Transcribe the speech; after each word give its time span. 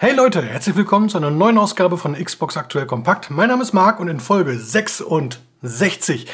Hey 0.00 0.14
Leute, 0.14 0.40
herzlich 0.42 0.76
willkommen 0.76 1.08
zu 1.08 1.16
einer 1.16 1.32
neuen 1.32 1.58
Ausgabe 1.58 1.98
von 1.98 2.14
Xbox 2.14 2.56
Aktuell 2.56 2.86
Kompakt. 2.86 3.30
Mein 3.30 3.48
Name 3.48 3.64
ist 3.64 3.72
Marc 3.72 3.98
und 3.98 4.06
in 4.06 4.20
Folge 4.20 4.56
66 4.56 6.28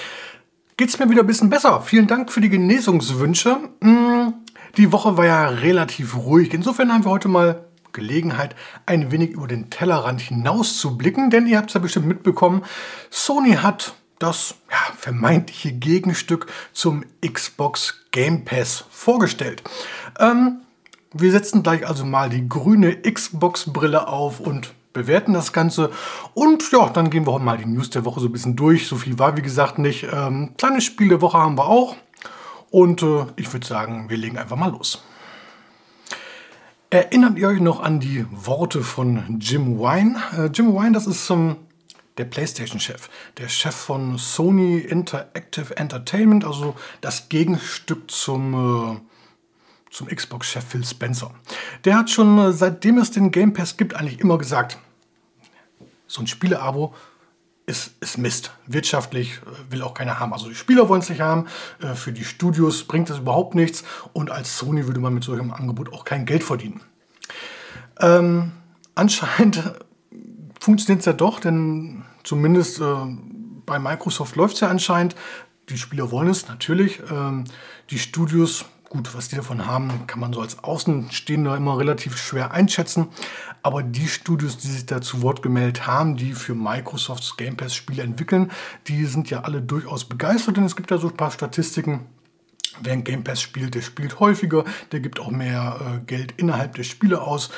geht 0.76 0.88
es 0.90 0.98
mir 0.98 1.08
wieder 1.08 1.22
ein 1.22 1.26
bisschen 1.26 1.48
besser. 1.48 1.80
Vielen 1.80 2.06
Dank 2.06 2.30
für 2.30 2.42
die 2.42 2.50
Genesungswünsche. 2.50 3.56
Hm, 3.80 4.34
die 4.76 4.92
Woche 4.92 5.16
war 5.16 5.24
ja 5.24 5.48
relativ 5.48 6.14
ruhig. 6.14 6.52
Insofern 6.52 6.92
haben 6.92 7.06
wir 7.06 7.10
heute 7.10 7.28
mal 7.28 7.64
Gelegenheit, 7.94 8.54
ein 8.84 9.10
wenig 9.10 9.30
über 9.30 9.48
den 9.48 9.70
Tellerrand 9.70 10.20
hinaus 10.20 10.76
zu 10.76 10.98
blicken, 10.98 11.30
denn 11.30 11.46
ihr 11.46 11.56
habt 11.56 11.70
es 11.70 11.74
ja 11.74 11.80
bestimmt 11.80 12.06
mitbekommen, 12.06 12.66
Sony 13.08 13.52
hat 13.54 13.94
das 14.18 14.56
ja, 14.70 14.76
vermeintliche 14.94 15.72
Gegenstück 15.72 16.48
zum 16.74 17.06
Xbox 17.26 18.04
Game 18.10 18.44
Pass 18.44 18.84
vorgestellt. 18.90 19.62
Ähm, 20.20 20.63
wir 21.14 21.30
setzen 21.30 21.62
gleich 21.62 21.86
also 21.86 22.04
mal 22.04 22.28
die 22.28 22.48
grüne 22.48 22.96
Xbox-Brille 23.02 24.08
auf 24.08 24.40
und 24.40 24.74
bewerten 24.92 25.32
das 25.32 25.52
Ganze. 25.52 25.90
Und 26.34 26.70
ja, 26.72 26.88
dann 26.88 27.10
gehen 27.10 27.26
wir 27.26 27.32
heute 27.32 27.44
mal 27.44 27.58
die 27.58 27.66
News 27.66 27.90
der 27.90 28.04
Woche 28.04 28.20
so 28.20 28.26
ein 28.26 28.32
bisschen 28.32 28.56
durch. 28.56 28.86
So 28.86 28.96
viel 28.96 29.18
war 29.18 29.36
wie 29.36 29.42
gesagt 29.42 29.78
nicht. 29.78 30.06
Ähm, 30.12 30.52
kleines 30.56 30.84
Spiel 30.84 31.08
der 31.08 31.20
Woche 31.20 31.38
haben 31.38 31.56
wir 31.56 31.66
auch. 31.66 31.96
Und 32.70 33.02
äh, 33.02 33.26
ich 33.36 33.52
würde 33.52 33.66
sagen, 33.66 34.08
wir 34.08 34.16
legen 34.16 34.38
einfach 34.38 34.56
mal 34.56 34.70
los. 34.70 35.02
Erinnert 36.90 37.38
ihr 37.38 37.48
euch 37.48 37.60
noch 37.60 37.80
an 37.80 38.00
die 38.00 38.24
Worte 38.30 38.82
von 38.82 39.38
Jim 39.40 39.78
Wine? 39.78 40.16
Äh, 40.36 40.46
Jim 40.46 40.74
Wine, 40.74 40.92
das 40.92 41.06
ist 41.06 41.28
ähm, 41.30 41.56
der 42.18 42.24
PlayStation-Chef, 42.24 43.08
der 43.38 43.48
Chef 43.48 43.74
von 43.74 44.16
Sony 44.18 44.78
Interactive 44.78 45.76
Entertainment, 45.76 46.44
also 46.44 46.76
das 47.00 47.28
Gegenstück 47.28 48.10
zum 48.10 48.54
äh, 48.54 49.13
zum 49.94 50.08
Xbox-Chef 50.08 50.64
Phil 50.64 50.84
Spencer. 50.84 51.30
Der 51.84 51.96
hat 51.96 52.10
schon 52.10 52.36
äh, 52.38 52.52
seitdem 52.52 52.98
es 52.98 53.12
den 53.12 53.30
Game 53.30 53.52
Pass 53.52 53.76
gibt 53.76 53.94
eigentlich 53.94 54.20
immer 54.20 54.38
gesagt, 54.38 54.78
so 56.08 56.20
ein 56.20 56.26
Spiele-Abo 56.26 56.94
ist, 57.66 57.92
ist 58.00 58.18
Mist. 58.18 58.50
Wirtschaftlich 58.66 59.34
äh, 59.38 59.72
will 59.72 59.82
auch 59.82 59.94
keiner 59.94 60.18
haben. 60.18 60.32
Also 60.32 60.48
die 60.48 60.56
Spieler 60.56 60.88
wollen 60.88 61.00
es 61.00 61.08
nicht 61.08 61.20
haben, 61.20 61.46
äh, 61.80 61.94
für 61.94 62.12
die 62.12 62.24
Studios 62.24 62.84
bringt 62.84 63.08
es 63.08 63.18
überhaupt 63.18 63.54
nichts 63.54 63.84
und 64.12 64.32
als 64.32 64.58
Sony 64.58 64.86
würde 64.88 64.98
man 64.98 65.14
mit 65.14 65.22
solchem 65.22 65.52
Angebot 65.52 65.92
auch 65.92 66.04
kein 66.04 66.26
Geld 66.26 66.42
verdienen. 66.42 66.80
Ähm, 68.00 68.50
anscheinend 68.96 69.74
funktioniert 70.58 71.00
es 71.00 71.06
ja 71.06 71.12
doch, 71.12 71.38
denn 71.38 72.02
zumindest 72.24 72.80
äh, 72.80 72.84
bei 73.64 73.78
Microsoft 73.78 74.34
läuft 74.34 74.54
es 74.54 74.60
ja 74.60 74.68
anscheinend. 74.68 75.14
Die 75.68 75.78
Spieler 75.78 76.10
wollen 76.10 76.28
es 76.28 76.48
natürlich. 76.48 77.00
Ähm, 77.10 77.44
die 77.90 78.00
Studios 78.00 78.64
Gut, 78.94 79.12
was 79.12 79.26
die 79.26 79.34
davon 79.34 79.66
haben, 79.66 80.06
kann 80.06 80.20
man 80.20 80.32
so 80.32 80.40
als 80.40 80.62
Außenstehender 80.62 81.56
immer 81.56 81.76
relativ 81.76 82.16
schwer 82.16 82.52
einschätzen. 82.52 83.08
Aber 83.60 83.82
die 83.82 84.06
Studios, 84.06 84.56
die 84.56 84.68
sich 84.68 84.86
da 84.86 85.00
zu 85.00 85.20
Wort 85.20 85.42
gemeldet 85.42 85.88
haben, 85.88 86.16
die 86.16 86.32
für 86.32 86.54
Microsofts 86.54 87.36
Game 87.36 87.56
Pass 87.56 87.74
Spiele 87.74 88.04
entwickeln, 88.04 88.52
die 88.86 89.04
sind 89.06 89.30
ja 89.30 89.40
alle 89.40 89.60
durchaus 89.60 90.04
begeistert, 90.04 90.58
denn 90.58 90.64
es 90.64 90.76
gibt 90.76 90.92
ja 90.92 90.98
so 90.98 91.08
ein 91.08 91.16
paar 91.16 91.32
Statistiken. 91.32 92.06
Wer 92.82 92.92
ein 92.92 93.02
Game 93.02 93.24
Pass 93.24 93.42
spielt, 93.42 93.74
der 93.74 93.82
spielt 93.82 94.20
häufiger, 94.20 94.64
der 94.92 95.00
gibt 95.00 95.18
auch 95.18 95.32
mehr 95.32 95.80
äh, 95.80 96.04
Geld 96.04 96.34
innerhalb 96.36 96.76
der 96.76 96.84
Spiele 96.84 97.20
aus. 97.20 97.50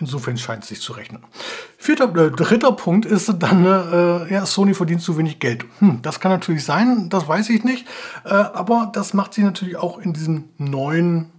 Insofern 0.00 0.36
scheint 0.36 0.64
es 0.64 0.70
sich 0.70 0.80
zu 0.80 0.92
rechnen. 0.92 1.22
Vierter, 1.78 2.14
äh, 2.16 2.30
dritter 2.30 2.72
Punkt 2.72 3.06
ist 3.06 3.32
dann, 3.38 3.64
äh, 3.64 4.32
ja, 4.32 4.44
Sony 4.44 4.74
verdient 4.74 5.02
zu 5.02 5.16
wenig 5.16 5.38
Geld. 5.38 5.64
Hm, 5.78 6.02
das 6.02 6.18
kann 6.18 6.32
natürlich 6.32 6.64
sein, 6.64 7.08
das 7.10 7.28
weiß 7.28 7.48
ich 7.50 7.62
nicht. 7.62 7.86
Äh, 8.24 8.30
aber 8.30 8.90
das 8.92 9.14
macht 9.14 9.34
sie 9.34 9.42
natürlich 9.42 9.76
auch 9.76 9.98
in 9.98 10.12
diesem 10.12 10.48
neuen 10.58 11.30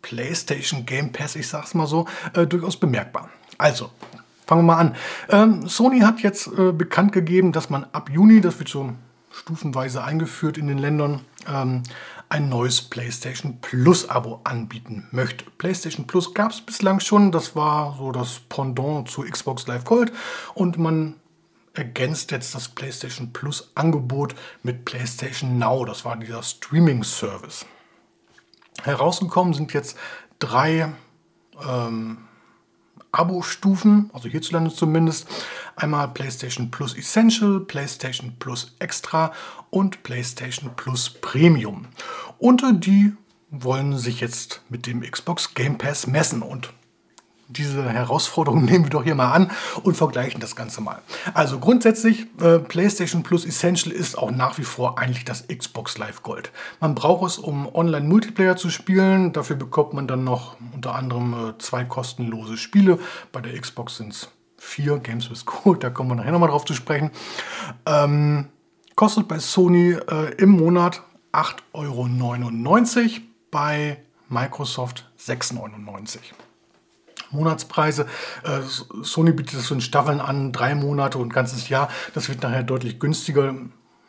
PlayStation 0.00 0.86
Game 0.86 1.12
Pass, 1.12 1.36
ich 1.36 1.48
sag's 1.48 1.74
mal 1.74 1.86
so, 1.86 2.06
äh, 2.34 2.46
durchaus 2.46 2.78
bemerkbar. 2.78 3.28
Also, 3.58 3.90
fangen 4.46 4.62
wir 4.62 4.74
mal 4.74 4.78
an. 4.78 4.96
Ähm, 5.28 5.68
Sony 5.68 6.00
hat 6.00 6.20
jetzt 6.20 6.46
äh, 6.46 6.72
bekannt 6.72 7.12
gegeben, 7.12 7.52
dass 7.52 7.68
man 7.68 7.84
ab 7.92 8.08
Juni, 8.10 8.40
das 8.40 8.58
wird 8.58 8.68
so 8.68 8.92
stufenweise 9.30 10.02
eingeführt 10.02 10.58
in 10.58 10.66
den 10.66 10.78
Ländern, 10.78 11.20
ähm, 11.46 11.82
ein 12.32 12.48
neues 12.48 12.80
PlayStation 12.80 13.58
Plus 13.60 14.08
Abo 14.08 14.40
anbieten 14.44 15.06
möchte. 15.10 15.44
PlayStation 15.58 16.06
Plus 16.06 16.32
gab 16.32 16.50
es 16.52 16.62
bislang 16.62 16.98
schon, 16.98 17.30
das 17.30 17.54
war 17.54 17.94
so 17.98 18.10
das 18.10 18.40
Pendant 18.48 19.06
zu 19.10 19.20
Xbox 19.20 19.66
Live 19.66 19.84
Gold 19.84 20.12
und 20.54 20.78
man 20.78 21.16
ergänzt 21.74 22.30
jetzt 22.30 22.54
das 22.54 22.70
PlayStation 22.70 23.34
Plus 23.34 23.70
Angebot 23.74 24.34
mit 24.62 24.86
PlayStation 24.86 25.58
Now, 25.58 25.84
das 25.84 26.06
war 26.06 26.16
dieser 26.16 26.42
Streaming 26.42 27.04
Service. 27.04 27.66
Herausgekommen 28.82 29.52
sind 29.52 29.74
jetzt 29.74 29.98
drei 30.38 30.90
ähm, 31.68 32.16
Abo-Stufen, 33.12 34.10
also 34.12 34.28
hierzulande 34.28 34.74
zumindest. 34.74 35.26
Einmal 35.76 36.08
PlayStation 36.08 36.70
Plus 36.70 36.96
Essential, 36.96 37.60
PlayStation 37.60 38.34
Plus 38.38 38.74
Extra 38.78 39.32
und 39.70 40.02
PlayStation 40.02 40.70
Plus 40.76 41.10
Premium. 41.10 41.86
Und 42.38 42.64
die 42.84 43.12
wollen 43.50 43.98
sich 43.98 44.20
jetzt 44.20 44.62
mit 44.70 44.86
dem 44.86 45.02
Xbox 45.02 45.54
Game 45.54 45.78
Pass 45.78 46.06
messen 46.06 46.42
und 46.42 46.72
diese 47.52 47.88
Herausforderung 47.88 48.64
nehmen 48.64 48.84
wir 48.84 48.90
doch 48.90 49.04
hier 49.04 49.14
mal 49.14 49.32
an 49.32 49.50
und 49.82 49.96
vergleichen 49.96 50.40
das 50.40 50.56
Ganze 50.56 50.80
mal. 50.80 51.02
Also 51.34 51.58
grundsätzlich, 51.58 52.26
äh, 52.40 52.58
PlayStation 52.58 53.22
Plus 53.22 53.44
Essential 53.44 53.94
ist 53.94 54.16
auch 54.16 54.30
nach 54.30 54.58
wie 54.58 54.64
vor 54.64 54.98
eigentlich 54.98 55.24
das 55.24 55.46
Xbox 55.48 55.98
Live 55.98 56.22
Gold. 56.22 56.50
Man 56.80 56.94
braucht 56.94 57.30
es, 57.30 57.38
um 57.38 57.72
Online-Multiplayer 57.74 58.56
zu 58.56 58.70
spielen. 58.70 59.32
Dafür 59.32 59.56
bekommt 59.56 59.92
man 59.92 60.06
dann 60.06 60.24
noch 60.24 60.56
unter 60.74 60.94
anderem 60.94 61.50
äh, 61.50 61.58
zwei 61.58 61.84
kostenlose 61.84 62.56
Spiele. 62.56 62.98
Bei 63.32 63.40
der 63.40 63.58
Xbox 63.58 63.96
sind 63.96 64.12
es 64.12 64.28
vier 64.62 64.98
Games 64.98 65.28
with 65.28 65.44
Code, 65.44 65.80
da 65.80 65.90
kommen 65.90 66.10
wir 66.10 66.14
nachher 66.14 66.32
nochmal 66.32 66.48
drauf 66.48 66.64
zu 66.64 66.74
sprechen. 66.74 67.10
Ähm, 67.84 68.48
kostet 68.94 69.26
bei 69.26 69.38
Sony 69.40 69.92
äh, 69.92 70.34
im 70.36 70.50
Monat 70.50 71.02
8,99 71.32 72.98
Euro, 73.02 73.20
bei 73.50 73.98
Microsoft 74.28 75.10
6,99 75.18 75.58
Euro. 75.58 76.51
Monatspreise. 77.32 78.06
Äh, 78.44 78.60
Sony 79.02 79.32
bietet 79.32 79.58
das 79.58 79.66
so 79.66 79.74
in 79.74 79.80
Staffeln 79.80 80.20
an, 80.20 80.52
drei 80.52 80.74
Monate 80.74 81.18
und 81.18 81.28
ein 81.28 81.32
ganzes 81.32 81.68
Jahr. 81.68 81.88
Das 82.14 82.28
wird 82.28 82.42
nachher 82.42 82.62
deutlich 82.62 82.98
günstiger. 82.98 83.54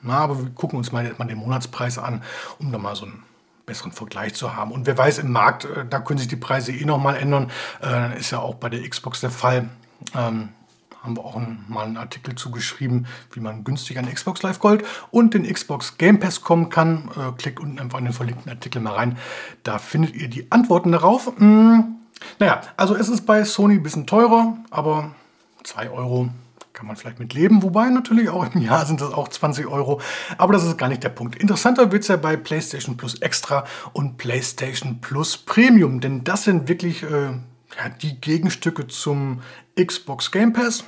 Na, 0.01 0.17
aber 0.17 0.37
wir 0.37 0.49
gucken 0.51 0.77
uns 0.77 0.91
mal, 0.91 1.13
mal 1.17 1.25
den 1.25 1.37
Monatspreis 1.37 1.97
an, 1.97 2.23
um 2.59 2.71
da 2.71 2.77
mal 2.77 2.95
so 2.95 3.05
einen 3.05 3.23
besseren 3.65 3.93
Vergleich 3.93 4.33
zu 4.33 4.55
haben. 4.55 4.71
Und 4.71 4.85
wer 4.85 4.97
weiß, 4.97 5.19
im 5.19 5.31
Markt, 5.31 5.65
äh, 5.65 5.85
da 5.89 5.99
können 5.99 6.19
sich 6.19 6.27
die 6.27 6.35
Preise 6.35 6.71
eh 6.71 6.85
nochmal 6.85 7.15
ändern. 7.15 7.51
Äh, 7.81 8.19
ist 8.19 8.31
ja 8.31 8.39
auch 8.39 8.55
bei 8.55 8.69
der 8.69 8.87
Xbox 8.87 9.21
der 9.21 9.31
Fall. 9.31 9.69
Ähm, 10.15 10.49
haben 11.01 11.17
wir 11.17 11.25
auch 11.25 11.35
einen, 11.35 11.65
mal 11.67 11.85
einen 11.85 11.97
Artikel 11.97 12.35
zugeschrieben, 12.35 13.07
wie 13.33 13.41
man 13.41 13.65
günstig 13.65 13.99
an 13.99 14.11
Xbox 14.11 14.41
Live 14.41 14.59
Gold 14.59 14.85
und 15.11 15.33
den 15.33 15.51
Xbox 15.51 15.97
Game 15.97 16.19
Pass 16.19 16.41
kommen 16.41 16.69
kann. 16.69 17.09
Äh, 17.17 17.31
klickt 17.37 17.59
unten 17.59 17.79
einfach 17.79 17.99
in 17.99 18.05
den 18.05 18.13
verlinkten 18.13 18.49
Artikel 18.49 18.81
mal 18.81 18.93
rein. 18.93 19.17
Da 19.63 19.79
findet 19.79 20.15
ihr 20.15 20.29
die 20.29 20.51
Antworten 20.51 20.93
darauf. 20.93 21.31
Hm, 21.37 21.97
naja, 22.39 22.61
also 22.77 22.95
es 22.95 23.09
ist 23.09 23.25
bei 23.25 23.43
Sony 23.43 23.75
ein 23.75 23.83
bisschen 23.83 24.07
teurer, 24.07 24.57
aber 24.69 25.11
2 25.63 25.89
Euro 25.89 26.29
kann 26.73 26.87
man 26.87 26.95
vielleicht 26.95 27.19
mit 27.19 27.33
leben, 27.33 27.61
wobei 27.61 27.89
natürlich 27.89 28.29
auch 28.29 28.53
im 28.53 28.61
Jahr 28.61 28.85
sind 28.85 28.99
das 28.99 29.13
auch 29.13 29.27
20 29.27 29.67
Euro, 29.67 30.01
aber 30.37 30.53
das 30.53 30.63
ist 30.63 30.77
gar 30.77 30.89
nicht 30.89 31.03
der 31.03 31.09
Punkt. 31.09 31.35
Interessanter 31.35 31.91
wird 31.91 32.01
es 32.01 32.07
ja 32.07 32.17
bei 32.17 32.35
PlayStation 32.35 32.97
Plus 32.97 33.15
Extra 33.21 33.65
und 33.93 34.17
PlayStation 34.17 34.99
Plus 34.99 35.37
Premium, 35.37 36.01
denn 36.01 36.23
das 36.23 36.43
sind 36.43 36.67
wirklich 36.67 37.03
äh, 37.03 37.07
ja, 37.77 37.89
die 38.01 38.19
Gegenstücke 38.19 38.87
zum 38.87 39.41
Xbox 39.79 40.31
Game 40.31 40.53
Pass. 40.53 40.83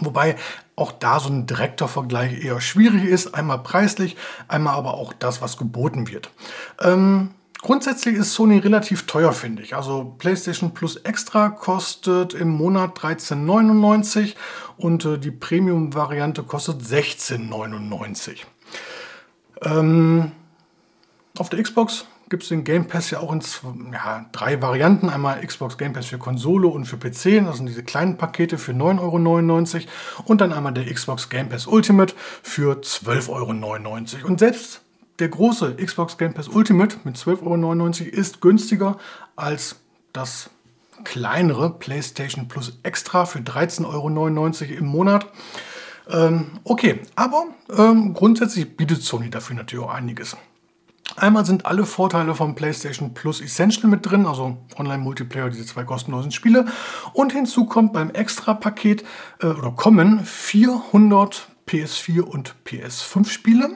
Wobei 0.00 0.36
auch 0.74 0.92
da 0.92 1.20
so 1.20 1.28
ein 1.28 1.46
direkter 1.46 1.86
Vergleich 1.86 2.42
eher 2.42 2.60
schwierig 2.60 3.04
ist, 3.04 3.34
einmal 3.34 3.58
preislich, 3.58 4.16
einmal 4.48 4.74
aber 4.74 4.94
auch 4.94 5.12
das, 5.12 5.42
was 5.42 5.58
geboten 5.58 6.08
wird. 6.08 6.30
Ähm, 6.80 7.32
Grundsätzlich 7.62 8.16
ist 8.16 8.34
Sony 8.34 8.58
relativ 8.58 9.06
teuer, 9.06 9.32
finde 9.32 9.62
ich. 9.62 9.76
Also 9.76 10.16
PlayStation 10.18 10.74
Plus 10.74 10.96
Extra 10.96 11.48
kostet 11.48 12.34
im 12.34 12.48
Monat 12.48 12.98
13,99 12.98 14.34
und 14.76 15.04
äh, 15.04 15.16
die 15.16 15.30
Premium-Variante 15.30 16.42
kostet 16.42 16.82
16,99. 16.82 18.38
Ähm, 19.62 20.32
auf 21.38 21.50
der 21.50 21.62
Xbox 21.62 22.04
gibt 22.28 22.42
es 22.42 22.48
den 22.48 22.64
Game 22.64 22.88
Pass 22.88 23.10
ja 23.10 23.20
auch 23.20 23.32
in 23.32 23.40
zwei, 23.42 23.68
ja, 23.92 24.26
drei 24.32 24.60
Varianten. 24.60 25.08
Einmal 25.08 25.46
Xbox 25.46 25.78
Game 25.78 25.92
Pass 25.92 26.06
für 26.06 26.18
Konsole 26.18 26.66
und 26.66 26.86
für 26.86 26.96
PC. 26.96 27.44
Das 27.44 27.58
sind 27.58 27.66
diese 27.66 27.84
kleinen 27.84 28.16
Pakete 28.16 28.58
für 28.58 28.72
9,99 28.72 29.74
Euro. 29.76 30.24
Und 30.24 30.40
dann 30.40 30.52
einmal 30.52 30.72
der 30.72 30.92
Xbox 30.92 31.28
Game 31.28 31.48
Pass 31.48 31.68
Ultimate 31.68 32.14
für 32.42 32.80
12,99 32.80 33.28
Euro. 33.28 34.26
Und 34.26 34.40
selbst 34.40 34.81
der 35.18 35.28
große 35.28 35.76
Xbox 35.76 36.18
Game 36.18 36.34
Pass 36.34 36.48
Ultimate 36.48 36.96
mit 37.04 37.16
12,99 37.16 37.42
Euro 37.42 38.16
ist 38.16 38.40
günstiger 38.40 38.98
als 39.36 39.76
das 40.12 40.50
kleinere 41.04 41.70
PlayStation 41.70 42.48
Plus 42.48 42.78
Extra 42.82 43.24
für 43.24 43.40
13,99 43.40 43.86
Euro 43.86 44.78
im 44.78 44.86
Monat. 44.86 45.26
Ähm, 46.10 46.58
okay, 46.64 47.00
aber 47.14 47.46
ähm, 47.76 48.14
grundsätzlich 48.14 48.76
bietet 48.76 49.02
Sony 49.02 49.30
dafür 49.30 49.56
natürlich 49.56 49.84
auch 49.84 49.92
einiges. 49.92 50.36
Einmal 51.16 51.44
sind 51.44 51.66
alle 51.66 51.84
Vorteile 51.84 52.34
vom 52.34 52.54
PlayStation 52.54 53.12
Plus 53.12 53.40
Essential 53.40 53.88
mit 53.88 54.08
drin, 54.08 54.26
also 54.26 54.56
Online-Multiplayer, 54.76 55.50
diese 55.50 55.66
zwei 55.66 55.84
kostenlosen 55.84 56.32
Spiele. 56.32 56.66
Und 57.12 57.32
hinzu 57.32 57.66
kommt 57.66 57.92
beim 57.92 58.10
Extra-Paket 58.10 59.04
äh, 59.40 59.46
oder 59.46 59.72
kommen 59.72 60.24
400 60.24 61.48
PS4 61.68 62.20
und 62.20 62.54
PS5 62.66 63.28
Spiele. 63.28 63.70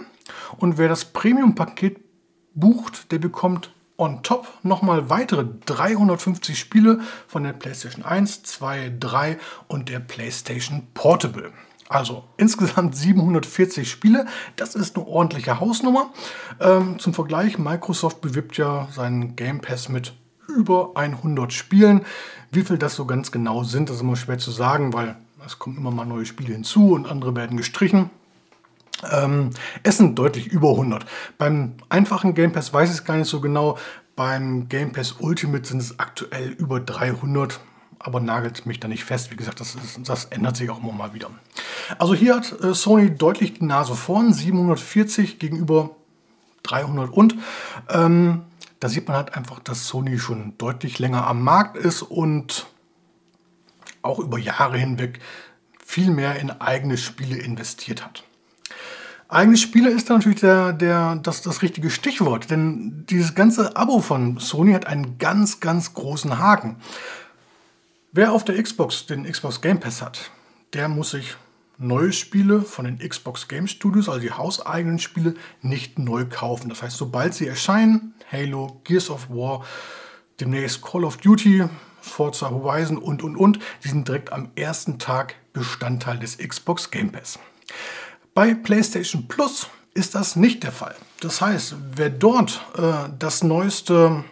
Und 0.57 0.79
wer 0.79 0.89
das 0.89 1.07
Premium-Paket 1.07 2.01
bucht, 2.55 3.13
der 3.13 3.19
bekommt 3.19 3.73
on 3.99 4.23
top 4.23 4.47
nochmal 4.63 5.09
weitere 5.09 5.47
350 5.67 6.59
Spiele 6.59 7.01
von 7.27 7.45
der 7.45 7.53
PlayStation 7.53 8.05
1, 8.05 8.43
2, 8.43 8.93
3 9.01 9.39
und 9.69 9.89
der 9.89 10.01
PlayStation 10.01 10.87
Portable. 10.95 11.53
Also 11.89 12.25
insgesamt 12.37 12.97
740 12.97 13.89
Spiele. 13.89 14.27
Das 14.57 14.75
ist 14.75 14.97
eine 14.97 15.07
ordentliche 15.07 15.61
Hausnummer. 15.61 16.11
Ähm, 16.61 16.99
zum 16.99 17.15
Vergleich, 17.15 17.59
Microsoft 17.59 18.21
bewirbt 18.21 18.57
ja 18.57 18.89
seinen 18.91 19.37
Game 19.37 19.61
Pass 19.61 19.89
mit 19.89 20.15
über 20.49 20.93
100 20.97 21.53
Spielen. 21.53 22.05
Wie 22.51 22.63
viel 22.63 22.79
das 22.79 22.97
so 22.97 23.07
ganz 23.07 23.31
genau 23.31 23.63
sind, 23.63 23.89
das 23.89 23.97
ist 23.97 24.03
immer 24.03 24.17
schwer 24.17 24.39
zu 24.39 24.51
sagen, 24.51 24.93
weil 24.93 25.17
es 25.45 25.59
kommen 25.59 25.77
immer 25.77 25.91
mal 25.93 26.07
neue 26.07 26.27
Spiele 26.27 26.53
hinzu 26.53 26.93
und 26.93 27.07
andere 27.07 27.37
werden 27.37 27.57
gestrichen. 27.57 28.11
Ähm, 29.11 29.51
es 29.83 29.99
sind 29.99 30.19
deutlich 30.19 30.47
über 30.47 30.71
100. 30.71 31.05
Beim 31.39 31.75
einfachen 31.89 32.35
Game 32.35 32.53
Pass 32.53 32.73
weiß 32.73 32.89
ich 32.91 32.97
es 32.97 33.05
gar 33.05 33.17
nicht 33.17 33.29
so 33.29 33.41
genau. 33.41 33.79
Beim 34.15 34.69
Game 34.69 34.93
Pass 34.93 35.17
Ultimate 35.19 35.67
sind 35.67 35.81
es 35.81 35.99
aktuell 35.99 36.51
über 36.51 36.81
300 36.81 37.61
aber 37.99 38.21
nagelt 38.21 38.67
mich 38.67 38.79
da 38.79 38.89
nicht 38.89 39.05
fest. 39.05 39.33
Wie 39.33 39.37
gesagt, 39.37 39.59
das, 39.59 39.75
ist, 39.75 40.09
das 40.09 40.27
ändert 40.27 40.57
sich 40.57 40.71
auch 40.71 40.81
immer 40.81 40.93
mal 40.93 41.15
wieder. 41.15 41.29
Also 41.99 42.15
hier 42.15 42.37
hat 42.37 42.53
äh, 42.63 42.73
Sony 42.73 43.15
deutlich 43.15 43.55
die 43.55 43.65
Nase 43.65 43.95
vorn, 43.95 44.33
740 44.33 45.39
gegenüber 45.39 45.91
300 46.63 47.11
und. 47.11 47.35
Ähm, 47.89 48.43
da 48.79 48.91
sieht 48.91 49.09
man 49.09 49.17
halt 49.17 49.35
einfach, 49.35 49.59
dass 49.61 49.87
Sony 49.87 50.19
schon 50.19 50.57
deutlich 50.59 50.99
länger 50.99 51.27
am 51.27 51.43
Markt 51.43 51.79
ist 51.79 52.03
und 52.03 52.67
auch 54.03 54.19
über 54.19 54.39
Jahre 54.39 54.77
hinweg 54.77 55.19
viel 55.83 56.11
mehr 56.11 56.37
in 56.37 56.51
eigene 56.51 56.99
Spiele 56.99 57.39
investiert 57.39 58.05
hat. 58.05 58.26
Eigene 59.29 59.57
Spiele 59.57 59.91
ist 59.91 60.09
da 60.09 60.15
natürlich 60.15 60.41
der, 60.41 60.73
der, 60.73 61.17
das, 61.17 61.43
das 61.43 61.63
richtige 61.63 61.91
Stichwort, 61.91 62.49
denn 62.51 63.05
dieses 63.11 63.35
ganze 63.35 63.77
Abo 63.77 64.01
von 64.01 64.39
Sony 64.39 64.73
hat 64.73 64.87
einen 64.87 65.19
ganz, 65.19 65.59
ganz 65.59 65.95
großen 65.95 66.39
Haken. 66.39 66.77
Wer 68.13 68.33
auf 68.33 68.45
der 68.45 68.63
Xbox 68.63 69.07
den 69.07 69.25
Xbox 69.25 69.61
Game 69.61 69.81
Pass 69.81 70.01
hat, 70.01 70.31
der 70.75 70.89
muss 70.89 71.11
sich 71.11 71.37
neue 71.77 72.13
Spiele 72.13 72.63
von 72.63 72.85
den 72.85 72.99
Xbox 72.99 73.49
Game 73.49 73.67
Studios, 73.67 74.09
also 74.09 74.21
die 74.21 74.33
hauseigenen 74.33 75.01
Spiele, 75.01 75.35
nicht 75.61 75.99
neu 75.99 76.25
kaufen. 76.25 76.69
Das 76.69 76.83
heißt, 76.83 76.97
sobald 76.97 77.35
sie 77.35 77.49
erscheinen, 77.49 78.15
Halo, 78.31 78.81
Gears 78.85 79.11
of 79.11 79.29
War, 79.29 79.65
demnächst 80.41 80.83
Call 80.83 81.05
of 81.05 81.17
Duty, 81.17 81.65
Forza 82.01 82.51
Horizon 82.51 82.97
und 82.97 83.25
und 83.25 83.37
und, 83.37 83.59
die 83.83 83.89
sind 83.89 84.07
direkt 84.07 84.33
am 84.33 84.51
ersten 84.55 84.99
Tag 85.01 85.35
Bestandteil 85.53 86.19
des 86.19 86.39
Xbox 86.39 86.91
Game 86.91 87.11
Pass. 87.11 87.41
Bei 88.37 88.53
PlayStation 88.53 89.29
Plus 89.29 89.67
ist 89.95 90.15
das 90.15 90.37
nicht 90.37 90.63
der 90.63 90.71
Fall. 90.71 90.95
Das 91.21 91.41
heißt, 91.41 91.75
wer 91.95 92.11
dort 92.11 92.61
äh, 92.77 93.09
das 93.19 93.43
neueste 93.43 94.25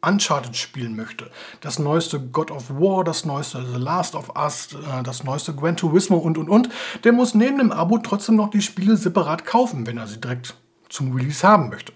Uncharted 0.00 0.56
spielen 0.56 0.94
möchte, 0.94 1.32
das 1.60 1.80
neueste 1.80 2.20
God 2.20 2.52
of 2.52 2.70
War, 2.70 3.02
das 3.02 3.24
neueste 3.24 3.66
The 3.66 3.80
Last 3.80 4.14
of 4.14 4.30
Us, 4.36 4.68
äh, 4.74 5.02
das 5.02 5.24
neueste 5.24 5.56
Gran 5.56 5.76
Turismo 5.76 6.18
und 6.18 6.38
und 6.38 6.48
und, 6.48 6.68
der 7.02 7.12
muss 7.12 7.34
neben 7.34 7.58
dem 7.58 7.72
Abo 7.72 7.98
trotzdem 7.98 8.36
noch 8.36 8.48
die 8.48 8.62
Spiele 8.62 8.96
separat 8.96 9.44
kaufen, 9.44 9.88
wenn 9.88 9.98
er 9.98 10.06
sie 10.06 10.20
direkt 10.20 10.54
zum 10.88 11.12
Release 11.12 11.44
haben 11.44 11.68
möchte. 11.68 11.92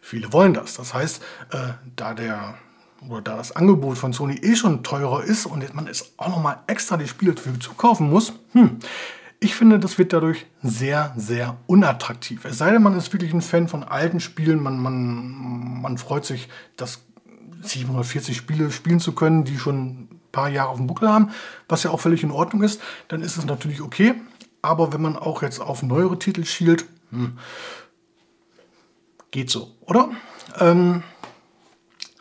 Viele 0.00 0.32
wollen 0.32 0.54
das. 0.54 0.74
Das 0.74 0.92
heißt, 0.92 1.22
äh, 1.52 1.74
da 1.94 2.14
der 2.14 2.56
oder 3.08 3.22
da 3.22 3.36
das 3.36 3.54
Angebot 3.54 3.96
von 3.96 4.12
Sony 4.12 4.34
eh 4.42 4.56
schon 4.56 4.82
teurer 4.82 5.22
ist 5.22 5.46
und 5.46 5.72
man 5.72 5.86
es 5.86 6.14
auch 6.16 6.30
nochmal 6.30 6.58
extra 6.66 6.96
die 6.96 7.06
Spiele 7.06 7.34
dafür 7.34 7.60
zukaufen 7.60 8.10
muss, 8.10 8.32
hm, 8.54 8.80
ich 9.42 9.56
finde, 9.56 9.80
das 9.80 9.98
wird 9.98 10.12
dadurch 10.12 10.46
sehr, 10.62 11.12
sehr 11.16 11.56
unattraktiv. 11.66 12.44
Es 12.44 12.58
sei 12.58 12.70
denn, 12.70 12.82
man 12.82 12.96
ist 12.96 13.12
wirklich 13.12 13.34
ein 13.34 13.42
Fan 13.42 13.66
von 13.66 13.82
alten 13.82 14.20
Spielen, 14.20 14.62
man, 14.62 14.78
man, 14.78 15.82
man 15.82 15.98
freut 15.98 16.24
sich, 16.24 16.48
das 16.76 17.00
740 17.62 18.36
Spiele 18.36 18.70
spielen 18.70 19.00
zu 19.00 19.12
können, 19.12 19.44
die 19.44 19.58
schon 19.58 19.78
ein 19.78 20.20
paar 20.30 20.48
Jahre 20.48 20.70
auf 20.70 20.76
dem 20.76 20.86
Buckel 20.86 21.08
haben, 21.08 21.30
was 21.68 21.82
ja 21.82 21.90
auch 21.90 22.00
völlig 22.00 22.22
in 22.22 22.30
Ordnung 22.30 22.62
ist, 22.62 22.80
dann 23.08 23.20
ist 23.20 23.36
es 23.36 23.44
natürlich 23.44 23.80
okay. 23.80 24.14
Aber 24.62 24.92
wenn 24.92 25.02
man 25.02 25.16
auch 25.16 25.42
jetzt 25.42 25.60
auf 25.60 25.82
neuere 25.82 26.18
Titel 26.18 26.44
schielt, 26.44 26.84
hm, 27.10 27.38
geht 29.32 29.50
so, 29.50 29.72
oder? 29.80 30.10
Ähm, 30.60 31.02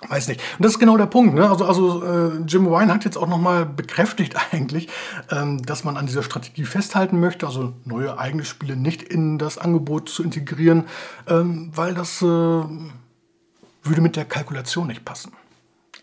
weiß 0.07 0.27
nicht. 0.27 0.41
Und 0.57 0.65
das 0.65 0.73
ist 0.73 0.79
genau 0.79 0.97
der 0.97 1.05
Punkt. 1.05 1.35
Ne? 1.35 1.49
Also, 1.49 1.65
also 1.65 2.03
äh, 2.03 2.37
Jim 2.47 2.65
Wine 2.65 2.93
hat 2.93 3.05
jetzt 3.05 3.17
auch 3.17 3.27
nochmal 3.27 3.65
bekräftigt 3.65 4.35
eigentlich, 4.51 4.87
ähm, 5.29 5.61
dass 5.61 5.83
man 5.83 5.97
an 5.97 6.07
dieser 6.07 6.23
Strategie 6.23 6.65
festhalten 6.65 7.19
möchte, 7.19 7.45
also 7.45 7.73
neue 7.85 8.17
eigene 8.17 8.45
Spiele 8.45 8.75
nicht 8.75 9.03
in 9.03 9.37
das 9.37 9.57
Angebot 9.57 10.09
zu 10.09 10.23
integrieren, 10.23 10.85
ähm, 11.27 11.71
weil 11.75 11.93
das 11.93 12.21
äh, 12.21 12.25
würde 12.25 14.01
mit 14.01 14.15
der 14.15 14.25
Kalkulation 14.25 14.87
nicht 14.87 15.05
passen. 15.05 15.31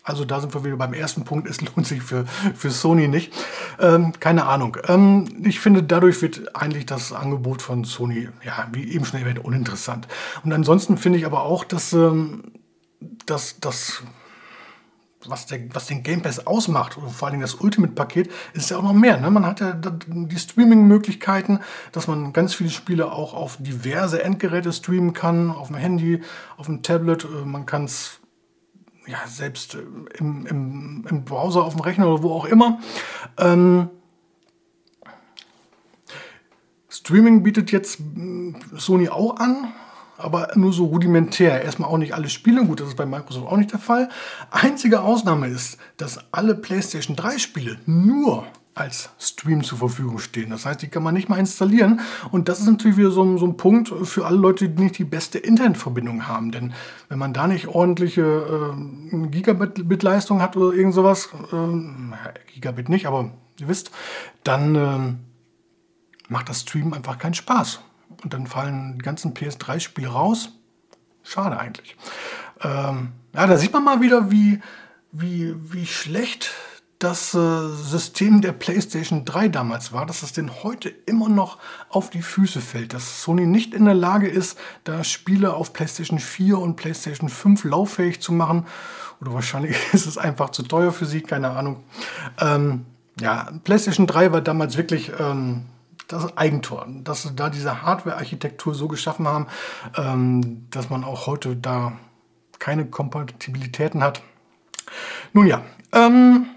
Also 0.09 0.25
da 0.25 0.39
sind 0.39 0.53
wir 0.55 0.63
wieder 0.63 0.75
beim 0.75 0.93
ersten 0.93 1.23
Punkt, 1.23 1.47
es 1.47 1.61
lohnt 1.61 1.85
sich 1.85 2.01
für, 2.01 2.25
für 2.55 2.71
Sony 2.71 3.07
nicht. 3.07 3.31
Ähm, 3.79 4.13
keine 4.19 4.45
Ahnung. 4.45 4.77
Ähm, 4.87 5.25
ich 5.43 5.59
finde, 5.59 5.83
dadurch 5.83 6.21
wird 6.21 6.55
eigentlich 6.55 6.87
das 6.87 7.13
Angebot 7.13 7.61
von 7.61 7.83
Sony, 7.83 8.29
ja, 8.43 8.67
wie 8.71 8.91
eben 8.91 9.05
schon 9.05 9.19
erwähnt, 9.19 9.39
uninteressant. 9.39 10.07
Und 10.43 10.51
ansonsten 10.51 10.97
finde 10.97 11.19
ich 11.19 11.27
aber 11.27 11.43
auch, 11.43 11.63
dass, 11.63 11.93
ähm, 11.93 12.41
dass, 12.99 13.59
dass 13.59 14.03
was, 15.25 15.45
der, 15.47 15.73
was 15.73 15.87
den 15.87 16.03
Game 16.03 16.21
Pass 16.21 16.45
ausmacht, 16.45 16.97
und 16.97 17.09
vor 17.11 17.27
allem 17.27 17.41
das 17.41 17.55
Ultimate-Paket, 17.55 18.31
ist 18.53 18.69
ja 18.69 18.77
auch 18.77 18.83
noch 18.83 18.93
mehr. 18.93 19.19
Ne? 19.19 19.29
Man 19.29 19.45
hat 19.45 19.59
ja 19.59 19.73
die 19.73 20.39
Streaming-Möglichkeiten, 20.39 21.59
dass 21.91 22.07
man 22.07 22.31
ganz 22.31 22.53
viele 22.53 22.69
Spiele 22.69 23.11
auch 23.11 23.33
auf 23.33 23.57
diverse 23.59 24.23
Endgeräte 24.23 24.71
streamen 24.71 25.13
kann, 25.13 25.51
auf 25.51 25.67
dem 25.67 25.75
Handy, 25.75 26.21
auf 26.57 26.67
dem 26.67 26.83
Tablet. 26.83 27.25
Äh, 27.25 27.45
man 27.45 27.65
kann 27.65 27.85
es 27.85 28.19
ja, 29.07 29.17
selbst 29.27 29.75
äh, 29.75 29.79
im, 30.17 30.45
im, 30.45 31.05
im, 31.09 31.25
Browser, 31.25 31.63
auf 31.63 31.73
dem 31.73 31.81
Rechner 31.81 32.07
oder 32.07 32.23
wo 32.23 32.33
auch 32.33 32.45
immer. 32.45 32.79
Ähm, 33.37 33.89
Streaming 36.87 37.43
bietet 37.43 37.71
jetzt 37.71 37.99
hm, 37.99 38.55
Sony 38.75 39.09
auch 39.09 39.37
an 39.37 39.73
aber 40.19 40.49
nur 40.55 40.73
so 40.73 40.85
rudimentär. 40.85 41.63
Erstmal 41.63 41.89
auch 41.89 41.97
nicht 41.97 42.13
alle 42.13 42.29
Spiele, 42.29 42.65
gut, 42.65 42.79
das 42.79 42.89
ist 42.89 42.97
bei 42.97 43.05
Microsoft 43.05 43.47
auch 43.47 43.57
nicht 43.57 43.71
der 43.71 43.79
Fall. 43.79 44.09
Einzige 44.51 45.01
Ausnahme 45.01 45.47
ist, 45.47 45.77
dass 45.97 46.19
alle 46.31 46.55
PlayStation 46.55 47.15
3 47.15 47.37
Spiele 47.37 47.77
nur 47.85 48.45
als 48.75 49.09
Stream 49.19 49.63
zur 49.63 49.77
Verfügung 49.77 50.19
stehen. 50.19 50.51
Das 50.51 50.65
heißt, 50.65 50.81
die 50.81 50.87
kann 50.87 51.03
man 51.03 51.13
nicht 51.13 51.27
mal 51.27 51.37
installieren. 51.37 51.99
Und 52.31 52.47
das 52.47 52.59
ist 52.59 52.67
natürlich 52.67 52.97
wieder 52.97 53.11
so, 53.11 53.37
so 53.37 53.45
ein 53.45 53.57
Punkt 53.57 53.89
für 54.07 54.25
alle 54.25 54.37
Leute, 54.37 54.69
die 54.69 54.83
nicht 54.83 54.97
die 54.97 55.03
beste 55.03 55.37
Internetverbindung 55.37 56.27
haben. 56.27 56.51
Denn 56.51 56.73
wenn 57.09 57.19
man 57.19 57.33
da 57.33 57.47
nicht 57.47 57.67
ordentliche 57.67 58.21
äh, 58.21 59.27
Gigabit-Leistung 59.27 60.41
hat 60.41 60.55
oder 60.55 60.75
irgend 60.75 60.93
sowas, 60.93 61.29
äh, 61.51 62.53
Gigabit 62.53 62.87
nicht, 62.87 63.05
aber 63.05 63.31
ihr 63.59 63.67
wisst, 63.67 63.91
dann 64.43 64.75
äh, 64.75 66.31
macht 66.31 66.47
das 66.47 66.61
Stream 66.61 66.93
einfach 66.93 67.17
keinen 67.17 67.33
Spaß 67.33 67.81
und 68.23 68.33
dann 68.33 68.47
fallen 68.47 68.97
die 68.97 69.03
ganzen 69.03 69.33
PS3-Spiele 69.33 70.09
raus. 70.09 70.49
Schade 71.23 71.59
eigentlich. 71.59 71.95
Ähm, 72.61 73.13
ja, 73.33 73.47
da 73.47 73.57
sieht 73.57 73.73
man 73.73 73.83
mal 73.83 74.01
wieder, 74.01 74.31
wie, 74.31 74.59
wie, 75.11 75.55
wie 75.71 75.85
schlecht 75.85 76.51
das 76.99 77.33
äh, 77.33 77.67
System 77.69 78.41
der 78.41 78.51
PlayStation 78.51 79.23
3 79.23 79.47
damals 79.47 79.93
war, 79.93 80.05
dass 80.05 80.21
es 80.21 80.33
denn 80.33 80.63
heute 80.63 80.89
immer 80.89 81.29
noch 81.29 81.57
auf 81.87 82.09
die 82.09 82.21
Füße 82.21 82.59
fällt, 82.59 82.93
dass 82.93 83.23
Sony 83.23 83.45
nicht 83.45 83.73
in 83.73 83.85
der 83.85 83.93
Lage 83.93 84.27
ist, 84.27 84.59
da 84.83 85.05
Spiele 85.05 85.53
auf 85.53 85.71
PlayStation 85.71 86.19
4 86.19 86.59
und 86.59 86.75
PlayStation 86.75 87.29
5 87.29 87.63
lauffähig 87.63 88.21
zu 88.21 88.33
machen. 88.33 88.65
Oder 89.21 89.33
wahrscheinlich 89.33 89.77
ist 89.93 90.07
es 90.07 90.17
einfach 90.17 90.49
zu 90.49 90.63
teuer 90.63 90.91
für 90.91 91.05
sie, 91.05 91.21
keine 91.21 91.51
Ahnung. 91.51 91.83
Ähm, 92.39 92.85
ja, 93.21 93.49
PlayStation 93.63 94.05
3 94.05 94.33
war 94.33 94.41
damals 94.41 94.75
wirklich 94.75 95.11
ähm, 95.17 95.65
das 96.09 96.35
Eigentor, 96.37 96.87
dass 97.03 97.21
sie 97.23 97.35
da 97.35 97.49
diese 97.49 97.83
Hardware-Architektur 97.83 98.73
so 98.73 98.87
geschaffen 98.87 99.27
haben, 99.27 99.47
ähm, 99.95 100.67
dass 100.71 100.89
man 100.89 101.03
auch 101.03 101.27
heute 101.27 101.55
da 101.55 101.93
keine 102.57 102.85
Kompatibilitäten 102.87 104.03
hat. 104.03 104.21
Nun 105.33 105.45
ja, 105.45 105.63
ähm, 105.93 106.47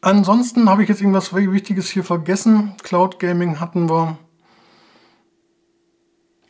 ansonsten 0.00 0.70
habe 0.70 0.84
ich 0.84 0.88
jetzt 0.88 1.00
irgendwas 1.00 1.34
Wichtiges 1.34 1.90
hier 1.90 2.04
vergessen. 2.04 2.76
Cloud 2.82 3.18
Gaming 3.18 3.60
hatten 3.60 3.90
wir. 3.90 4.16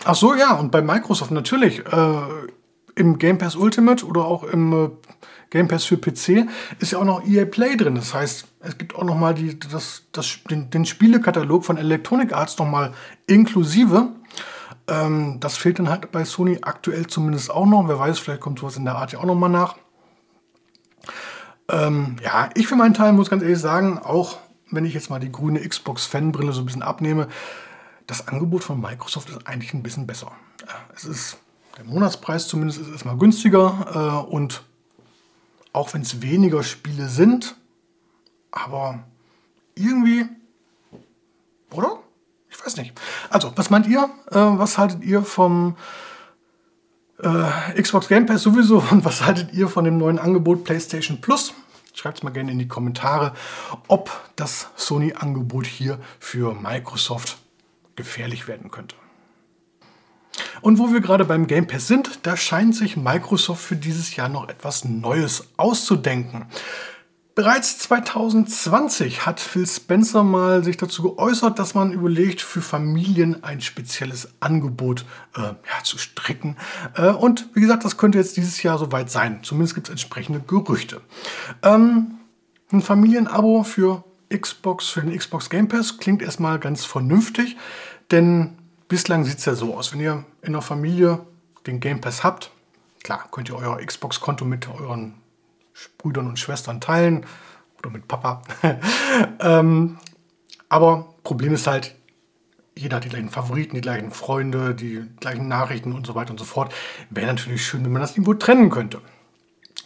Ach 0.05 0.15
so, 0.15 0.35
ja, 0.35 0.55
und 0.55 0.71
bei 0.71 0.83
Microsoft 0.83 1.31
natürlich. 1.31 1.81
Äh, 1.87 2.23
Im 3.01 3.19
Game 3.19 3.39
Pass 3.39 3.57
Ultimate 3.57 4.05
oder 4.07 4.27
auch 4.27 4.45
im 4.45 4.73
äh, 4.73 4.91
Game 5.49 5.69
Pass 5.69 5.85
für 5.85 5.97
PC 5.97 6.47
ist 6.79 6.93
ja 6.93 6.99
auch 6.99 7.05
noch 7.05 7.27
EA 7.27 7.47
Play 7.47 7.77
drin. 7.77 7.95
Das 7.95 8.13
heißt, 8.13 8.47
es 8.61 8.79
gibt 8.79 8.95
auch 8.95 9.05
noch 9.05 9.17
mal 9.17 9.33
die, 9.33 9.59
das, 9.59 10.03
das, 10.13 10.41
den, 10.51 10.69
den 10.69 10.85
Spielekatalog 10.85 11.65
von 11.65 11.79
Electronic 11.79 12.35
Arts 12.35 12.59
noch 12.59 12.69
mal 12.69 12.93
inklusive. 13.27 14.09
Ähm, 14.87 15.39
das 15.41 15.57
fehlt 15.57 15.79
dann 15.79 15.89
halt 15.89 16.13
bei 16.13 16.25
Sony 16.25 16.59
aktuell 16.61 17.07
zumindest 17.07 17.51
auch 17.51 17.65
noch. 17.65 17.89
Wer 17.89 17.99
weiß, 17.99 18.19
vielleicht 18.19 18.41
kommt 18.41 18.59
sowas 18.59 18.77
in 18.77 18.85
der 18.85 18.97
Art 18.97 19.13
ja 19.13 19.21
auch 19.21 19.25
noch 19.25 19.35
mal 19.35 19.49
nach. 19.49 19.77
Ähm, 21.71 22.17
ja, 22.23 22.51
ich 22.55 22.67
für 22.67 22.77
meinen 22.77 22.95
Teil 22.95 23.13
muss 23.15 23.31
ganz 23.31 23.43
ehrlich 23.43 23.59
sagen, 23.59 23.99
auch 23.99 24.37
wenn 24.71 24.85
ich 24.85 24.93
jetzt 24.93 25.09
mal 25.09 25.21
die 25.21 25.33
grüne 25.33 25.67
Xbox-Fanbrille 25.67 26.53
so 26.53 26.61
ein 26.61 26.67
bisschen 26.67 26.83
abnehme, 26.83 27.29
das 28.07 28.29
Angebot 28.29 28.63
von 28.63 28.81
Microsoft 28.81 29.31
ist 29.31 29.47
eigentlich 29.47 29.73
ein 29.73 29.83
bisschen 29.83 30.07
besser. 30.07 30.33
Es 30.95 31.05
ist, 31.05 31.39
der 31.81 31.89
Monatspreis 31.89 32.47
zumindest 32.47 32.79
ist 32.79 32.91
erstmal 32.91 33.17
günstiger 33.17 34.27
äh, 34.29 34.31
und 34.31 34.63
auch 35.73 35.95
wenn 35.95 36.03
es 36.03 36.21
weniger 36.21 36.63
Spiele 36.63 37.09
sind, 37.09 37.57
aber 38.51 39.05
irgendwie, 39.75 40.27
oder? 41.73 42.01
Ich 42.51 42.63
weiß 42.63 42.77
nicht. 42.77 42.93
Also, 43.31 43.53
was 43.57 43.71
meint 43.71 43.87
ihr? 43.87 44.11
Äh, 44.31 44.35
was 44.35 44.77
haltet 44.77 45.03
ihr 45.03 45.23
vom 45.23 45.77
äh, 47.23 47.81
Xbox 47.81 48.09
Game 48.09 48.27
Pass 48.27 48.43
sowieso 48.43 48.85
und 48.91 49.07
was 49.07 49.25
haltet 49.25 49.55
ihr 49.55 49.69
von 49.69 49.87
dem 49.87 49.97
neuen 49.97 50.19
Angebot 50.19 50.65
PlayStation 50.65 51.23
Plus? 51.23 51.55
Schreibt 51.95 52.19
es 52.19 52.23
mal 52.23 52.31
gerne 52.31 52.53
in 52.53 52.59
die 52.59 52.69
Kommentare, 52.69 53.33
ob 53.89 54.11
das 54.37 54.69
Sony-Angebot 54.77 55.67
hier 55.67 55.99
für 56.19 56.55
Microsoft 56.55 57.39
gefährlich 57.97 58.49
werden 58.49 58.71
könnte. 58.71 58.97
Und 60.61 60.79
wo 60.79 60.93
wir 60.93 61.01
gerade 61.01 61.25
beim 61.25 61.47
Game 61.47 61.67
Pass 61.67 61.87
sind, 61.87 62.21
da 62.23 62.37
scheint 62.37 62.75
sich 62.75 62.97
Microsoft 62.97 63.63
für 63.63 63.77
dieses 63.77 64.17
Jahr 64.17 64.29
noch 64.29 64.49
etwas 64.49 64.85
Neues 64.85 65.49
auszudenken. 65.57 66.47
Bereits 67.35 67.79
2020 67.79 69.25
hat 69.25 69.41
Phil 69.41 69.67
Spencer 69.67 70.25
mal 70.25 70.63
sich 70.63 70.77
dazu 70.77 71.03
geäußert, 71.03 71.59
dass 71.59 71.75
man 71.75 71.93
überlegt, 71.93 72.43
für 72.43 72.61
Familien 72.61 73.45
ein 73.45 73.61
spezielles 73.61 74.29
Angebot 74.41 75.07
äh, 75.37 75.41
ja, 75.41 75.85
zu 75.85 75.97
stricken. 75.97 76.57
Äh, 76.97 77.09
und 77.09 77.49
wie 77.55 77.61
gesagt, 77.61 77.85
das 77.85 77.97
könnte 77.97 78.19
jetzt 78.19 78.37
dieses 78.37 78.63
Jahr 78.63 78.79
soweit 78.79 79.11
sein. 79.11 79.41
Zumindest 79.43 79.75
gibt 79.75 79.87
es 79.87 79.93
entsprechende 79.93 80.41
Gerüchte. 80.41 81.01
Ähm, 81.63 82.19
ein 82.73 82.83
Familienabo 82.83 83.63
für 83.63 84.05
Xbox, 84.29 84.89
für 84.89 85.01
den 85.01 85.17
Xbox 85.17 85.49
Game 85.49 85.69
Pass 85.69 85.99
klingt 85.99 86.23
erstmal 86.23 86.59
ganz 86.59 86.85
vernünftig, 86.85 87.57
denn 88.11 88.59
bislang 88.91 89.25
sieht 89.25 89.39
es 89.39 89.45
ja 89.47 89.55
so 89.55 89.77
aus, 89.77 89.93
wenn 89.93 90.01
ihr 90.01 90.25
in 90.43 90.53
der 90.53 90.63
Familie 90.63 91.21
den 91.67 91.81
Game 91.81 92.01
Pass 92.01 92.23
habt, 92.25 92.51
klar, 93.03 93.27
könnt 93.31 93.49
ihr 93.49 93.57
euer 93.57 93.79
Xbox-Konto 93.79 94.45
mit 94.45 94.69
euren 94.69 95.15
Brüdern 95.97 96.27
und 96.27 96.39
Schwestern 96.39 96.81
teilen 96.81 97.25
oder 97.79 97.91
mit 97.91 98.09
Papa. 98.09 98.43
ähm, 99.41 99.97
aber 100.69 101.15
Problem 101.23 101.55
ist 101.55 101.67
halt, 101.67 101.95
jeder 102.75 102.97
hat 102.97 103.05
die 103.05 103.09
gleichen 103.09 103.31
Favoriten, 103.31 103.77
die 103.77 103.81
gleichen 103.81 104.11
Freunde, 104.11 104.75
die 104.75 105.05
gleichen 105.21 105.47
Nachrichten 105.47 105.93
und 105.93 106.07
so 106.07 106.15
weiter 106.15 106.33
und 106.33 106.39
so 106.39 106.45
fort. 106.45 106.75
Wäre 107.11 107.29
natürlich 107.29 107.65
schön, 107.65 107.85
wenn 107.85 107.93
man 107.93 108.03
das 108.03 108.13
irgendwo 108.13 108.35
trennen 108.35 108.71
könnte. 108.71 109.01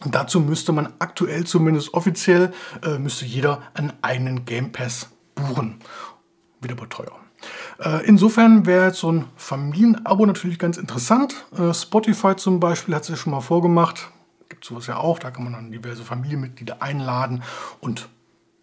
Und 0.00 0.14
dazu 0.14 0.40
müsste 0.40 0.73
man 0.73 0.92
aktuell 0.99 1.44
zumindest 1.44 1.92
offiziell, 1.92 2.54
äh, 2.82 2.99
müsste 2.99 3.26
jeder 3.26 3.62
einen 3.75 3.92
eigenen 4.00 4.44
Game 4.46 4.73
Pass 4.73 5.11
buchen. 5.34 5.80
Wieder 6.61 6.75
aber 6.75 6.88
teuer. 6.88 7.24
Äh, 7.78 8.07
insofern 8.07 8.66
wäre 8.66 8.87
jetzt 8.87 8.99
so 8.99 9.11
ein 9.11 9.25
Familienabo 9.37 10.26
natürlich 10.26 10.59
ganz 10.59 10.76
interessant. 10.76 11.47
Äh, 11.57 11.75
Spotify 11.75 12.37
zum 12.37 12.61
Beispiel 12.61 12.95
hat 12.95 13.02
es 13.02 13.09
ja 13.09 13.16
schon 13.16 13.33
mal 13.33 13.40
vorgemacht 13.40 14.11
gibt 14.54 14.64
sowas 14.64 14.87
ja 14.87 14.97
auch, 14.97 15.19
da 15.19 15.31
kann 15.31 15.45
man 15.45 15.52
dann 15.52 15.73
diverse 15.73 16.04
Familienmitglieder 16.04 16.81
einladen 16.81 17.43
und 17.81 18.09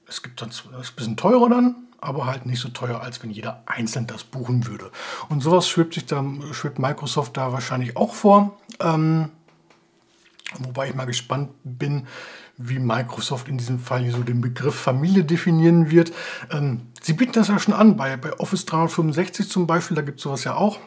es 0.07 0.23
gibt 0.23 0.41
dann, 0.41 0.49
ist 0.49 0.65
ein 0.73 0.95
bisschen 0.95 1.17
teurer 1.17 1.49
dann, 1.49 1.75
aber 1.99 2.25
halt 2.25 2.45
nicht 2.45 2.59
so 2.59 2.69
teuer, 2.69 3.01
als 3.01 3.21
wenn 3.21 3.29
jeder 3.29 3.63
einzeln 3.65 4.07
das 4.07 4.23
buchen 4.23 4.67
würde. 4.67 4.91
Und 5.29 5.41
sowas 5.41 5.69
schwebt 5.69 5.93
sich 5.93 6.05
dann, 6.05 6.53
schwebt 6.53 6.79
Microsoft 6.79 7.37
da 7.37 7.53
wahrscheinlich 7.53 7.95
auch 7.95 8.13
vor. 8.13 8.57
Ähm, 8.79 9.29
wobei 10.59 10.89
ich 10.89 10.95
mal 10.95 11.05
gespannt 11.05 11.51
bin, 11.63 12.07
wie 12.63 12.79
Microsoft 12.79 13.47
in 13.47 13.57
diesem 13.57 13.79
Fall 13.79 14.01
hier 14.01 14.11
so 14.11 14.23
den 14.23 14.41
Begriff 14.41 14.75
Familie 14.75 15.23
definieren 15.23 15.91
wird. 15.91 16.11
Ähm, 16.51 16.81
sie 17.01 17.13
bieten 17.13 17.33
das 17.33 17.47
ja 17.47 17.59
schon 17.59 17.73
an, 17.73 17.97
bei, 17.97 18.17
bei 18.17 18.33
Office 18.39 18.65
365 18.65 19.49
zum 19.49 19.67
Beispiel, 19.67 19.95
da 19.95 20.01
gibt 20.01 20.19
es 20.19 20.23
sowas 20.23 20.43
ja 20.43 20.55
auch. 20.55 20.79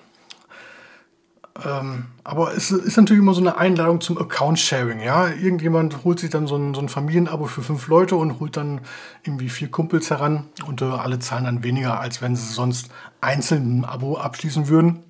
Ähm, 1.65 2.07
aber 2.25 2.57
es 2.57 2.73
ist 2.73 2.97
natürlich 2.97 3.23
immer 3.23 3.35
so 3.35 3.41
eine 3.41 3.57
Einladung 3.57 4.01
zum 4.01 4.19
Account-Sharing. 4.19 5.01
Ja? 5.01 5.29
Irgendjemand 5.29 6.03
holt 6.05 6.19
sich 6.19 6.31
dann 6.31 6.49
so 6.49 6.57
ein, 6.57 6.75
so 6.75 6.81
ein, 6.81 6.89
Familienabo 6.89 7.47
für 7.47 7.63
fünf 7.63 7.87
Leute 7.87 8.17
und 8.17 8.41
holt 8.41 8.57
dann 8.57 8.81
irgendwie 9.23 9.49
vier 9.49 9.71
Kumpels 9.71 10.11
heran 10.11 10.47
und 10.67 10.83
äh, 10.83 10.87
alle 10.87 11.21
zahlen 11.21 11.45
dann 11.45 11.63
weniger, 11.63 12.01
als 12.01 12.21
wenn 12.23 12.35
sie 12.35 12.53
sonst 12.53 12.91
einzeln 13.21 13.81
ein 13.81 13.85
Abo 13.85 14.17
abschließen 14.17 14.69
würden. 14.69 15.05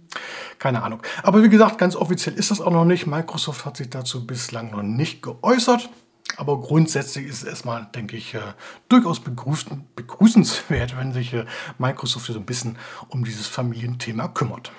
Keine 0.59 0.83
Ahnung. 0.83 1.02
Aber 1.23 1.42
wie 1.42 1.49
gesagt, 1.49 1.78
ganz 1.78 1.97
offiziell 1.97 2.35
ist 2.35 2.50
das 2.50 2.61
auch 2.61 2.71
noch 2.71 2.85
nicht. 2.85 3.06
Microsoft 3.06 3.64
hat 3.64 3.76
sich 3.76 3.90
dazu 3.90 4.26
bislang 4.26 4.71
noch 4.71 4.83
nicht 4.83 5.23
geäußert. 5.23 5.88
Aber 6.37 6.61
grundsätzlich 6.61 7.26
ist 7.26 7.43
es 7.43 7.45
erstmal, 7.45 7.87
denke 7.95 8.16
ich, 8.16 8.35
äh, 8.35 8.40
durchaus 8.88 9.21
begrüßenswert, 9.21 10.97
wenn 10.97 11.12
sich 11.12 11.33
äh, 11.33 11.45
Microsoft 11.78 12.26
so 12.26 12.38
ein 12.38 12.47
bisschen 12.47 12.76
um 13.09 13.25
dieses 13.25 13.47
Familienthema 13.47 14.28
kümmert. 14.28 14.73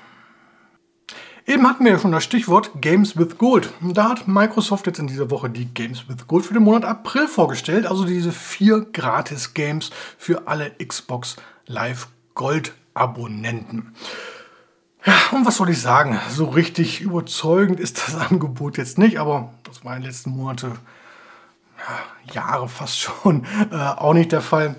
Eben 1.47 1.67
hatten 1.67 1.85
wir 1.85 1.91
ja 1.91 1.99
schon 1.99 2.11
das 2.11 2.23
Stichwort 2.23 2.71
Games 2.81 3.17
with 3.17 3.37
Gold. 3.37 3.69
Da 3.79 4.09
hat 4.09 4.27
Microsoft 4.27 4.87
jetzt 4.87 4.97
in 4.97 5.05
dieser 5.05 5.29
Woche 5.29 5.47
die 5.47 5.65
Games 5.65 6.09
with 6.09 6.27
Gold 6.27 6.43
für 6.43 6.55
den 6.55 6.63
Monat 6.63 6.85
April 6.85 7.27
vorgestellt. 7.27 7.85
Also 7.85 8.03
diese 8.05 8.31
vier 8.31 8.81
Gratis-Games 8.81 9.91
für 10.17 10.47
alle 10.47 10.71
Xbox 10.71 11.35
Live 11.67 12.07
Gold 12.33 12.73
Abonnenten. 12.95 13.93
Ja, 15.05 15.13
und 15.33 15.45
was 15.45 15.57
soll 15.57 15.69
ich 15.69 15.79
sagen? 15.79 16.19
So 16.31 16.45
richtig 16.45 17.01
überzeugend 17.01 17.79
ist 17.79 17.99
das 17.99 18.15
Angebot 18.31 18.77
jetzt 18.77 18.97
nicht, 18.97 19.19
aber 19.19 19.53
das 19.63 19.85
war 19.85 19.95
in 19.95 20.01
den 20.01 20.09
letzten 20.09 20.31
Monate, 20.31 20.71
ja, 22.27 22.33
Jahre 22.33 22.67
fast 22.67 22.99
schon, 22.99 23.45
äh, 23.71 23.75
auch 23.75 24.13
nicht 24.13 24.31
der 24.31 24.41
Fall. 24.41 24.75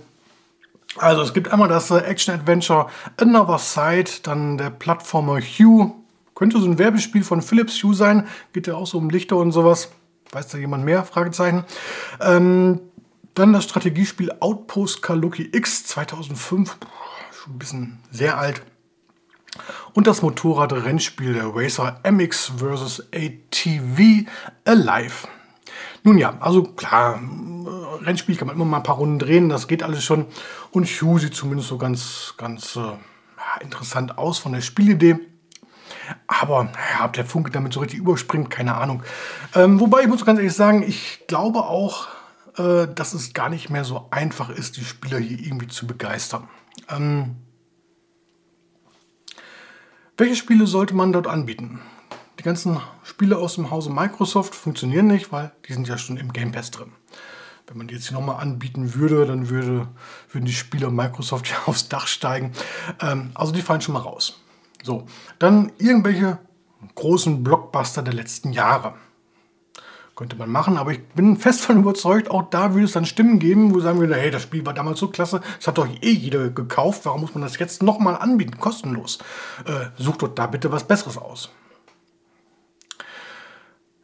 Also 0.99 1.23
es 1.23 1.35
gibt 1.35 1.53
einmal 1.53 1.69
das 1.69 1.91
äh, 1.91 1.99
Action-Adventure 1.99 2.87
Another 3.19 3.59
Side, 3.59 4.11
dann 4.23 4.57
der 4.59 4.71
Plattformer 4.71 5.41
Hue, 5.41 5.93
könnte 6.35 6.61
so 6.61 6.67
ein 6.67 6.79
Werbespiel 6.79 7.25
von 7.25 7.43
Philips 7.43 7.83
Hue 7.83 7.95
sein. 7.95 8.29
Geht 8.53 8.67
ja 8.67 8.75
auch 8.75 8.87
so 8.87 8.99
um 8.99 9.11
Lichter 9.11 9.37
und 9.37 9.53
sowas. 9.53 9.91
Weiß 10.33 10.49
da 10.49 10.59
jemand 10.59 10.85
mehr? 10.85 11.05
Fragezeichen. 11.05 11.65
Ähm, 12.21 12.81
dann 13.35 13.53
das 13.53 13.65
Strategiespiel 13.65 14.33
Outpost 14.41 15.03
Kaluki 15.03 15.49
X 15.53 15.87
2005. 15.87 16.79
Puh, 16.79 16.89
schon 17.33 17.55
ein 17.55 17.59
bisschen 17.59 17.99
sehr 18.11 18.39
alt. 18.39 18.63
Und 19.95 20.07
das 20.07 20.21
Motorrad-Rennspiel 20.23 21.35
der 21.35 21.55
Racer 21.55 22.01
MX 22.05 22.53
vs. 22.59 23.05
ATV 23.15 24.29
Alive. 24.65 25.29
Nun 26.07 26.19
ja, 26.19 26.37
also 26.39 26.63
klar, 26.63 27.21
Rennspiel 28.03 28.37
kann 28.37 28.47
man 28.47 28.55
immer 28.55 28.65
mal 28.65 28.77
ein 28.77 28.85
paar 28.85 28.95
Runden 28.95 29.19
drehen, 29.19 29.49
das 29.49 29.67
geht 29.67 29.83
alles 29.83 30.05
schon. 30.05 30.27
Und 30.71 30.87
Hue 30.87 31.19
sieht 31.19 31.35
zumindest 31.35 31.69
so 31.69 31.79
ganz, 31.79 32.35
ganz 32.37 32.77
äh, 32.77 32.93
interessant 33.61 34.17
aus 34.17 34.39
von 34.39 34.53
der 34.53 34.61
Spielidee. 34.61 35.19
Aber 36.29 36.63
naja, 36.63 37.07
ob 37.07 37.15
der 37.15 37.27
Funke 37.27 37.51
damit 37.51 37.73
so 37.73 37.81
richtig 37.81 37.99
überspringt, 37.99 38.51
keine 38.51 38.77
Ahnung. 38.77 39.03
Ähm, 39.57 39.81
wobei 39.81 40.03
ich 40.03 40.07
muss 40.07 40.25
ganz 40.25 40.39
ehrlich 40.39 40.55
sagen, 40.55 40.85
ich 40.87 41.25
glaube 41.27 41.65
auch, 41.65 42.07
äh, 42.57 42.87
dass 42.87 43.13
es 43.13 43.35
gar 43.35 43.49
nicht 43.49 43.69
mehr 43.69 43.83
so 43.83 44.07
einfach 44.13 44.49
ist, 44.49 44.77
die 44.77 44.85
Spieler 44.85 45.19
hier 45.19 45.41
irgendwie 45.41 45.67
zu 45.67 45.89
begeistern. 45.89 46.49
Ähm, 46.89 47.35
welche 50.17 50.37
Spiele 50.37 50.69
sollte 50.69 50.95
man 50.95 51.13
dort 51.13 51.27
anbieten? 51.27 51.81
Die 52.39 52.43
ganzen 52.43 52.81
Spiele 53.03 53.39
aus 53.39 53.55
dem 53.55 53.71
Hause 53.71 53.91
Microsoft 53.91 54.55
funktionieren 54.55 55.07
nicht, 55.07 55.33
weil 55.33 55.53
die 55.67 55.73
sind 55.73 55.89
ja 55.89 55.97
schon 55.97 56.19
im 56.19 56.33
Game 56.33 56.53
Pass 56.53 56.71
drin. 56.71 56.93
Wenn 57.67 57.79
man 57.79 57.89
die 57.89 57.95
jetzt 57.95 58.13
nochmal 58.13 58.41
anbieten 58.41 58.95
würde, 58.95 59.27
dann 59.27 59.49
würde, 59.49 59.89
würden 60.31 60.45
die 60.45 60.53
Spieler 60.53 60.91
Microsoft 60.91 61.49
ja 61.51 61.57
aufs 61.67 61.89
Dach 61.89 62.07
steigen. 62.07 62.53
Ähm, 63.01 63.31
also 63.35 63.53
die 63.53 63.63
fallen 63.63 63.81
schon 63.81 63.95
mal 63.95 64.01
raus. 64.01 64.41
So, 64.83 65.07
dann 65.39 65.73
irgendwelche 65.79 66.39
großen 66.95 67.43
Blockbuster 67.43 68.03
der 68.03 68.15
letzten 68.15 68.53
Jahre. 68.53 68.95
Könnte 70.15 70.37
man 70.37 70.49
machen, 70.49 70.79
aber 70.79 70.93
ich 70.93 71.07
bin 71.09 71.37
fest 71.37 71.63
davon 71.63 71.79
überzeugt, 71.79 72.31
auch 72.31 72.49
da 72.49 72.73
würde 72.73 72.87
es 72.87 72.93
dann 72.93 73.05
Stimmen 73.05 73.39
geben, 73.39 73.75
wo 73.75 73.81
sagen 73.81 73.99
würde, 73.99 74.15
hey, 74.15 74.31
das 74.31 74.43
Spiel 74.43 74.65
war 74.65 74.73
damals 74.73 74.99
so 74.99 75.09
klasse, 75.09 75.43
das 75.59 75.67
hat 75.67 75.77
doch 75.77 75.89
eh 76.01 76.11
jeder 76.11 76.49
gekauft, 76.49 77.05
warum 77.05 77.21
muss 77.21 77.35
man 77.35 77.43
das 77.43 77.59
jetzt 77.59 77.83
nochmal 77.83 78.17
anbieten, 78.17 78.59
kostenlos? 78.59 79.19
Äh, 79.67 79.89
sucht 79.99 80.23
dort 80.23 80.39
da 80.39 80.47
bitte 80.47 80.73
was 80.73 80.85
Besseres 80.85 81.19
aus. 81.19 81.51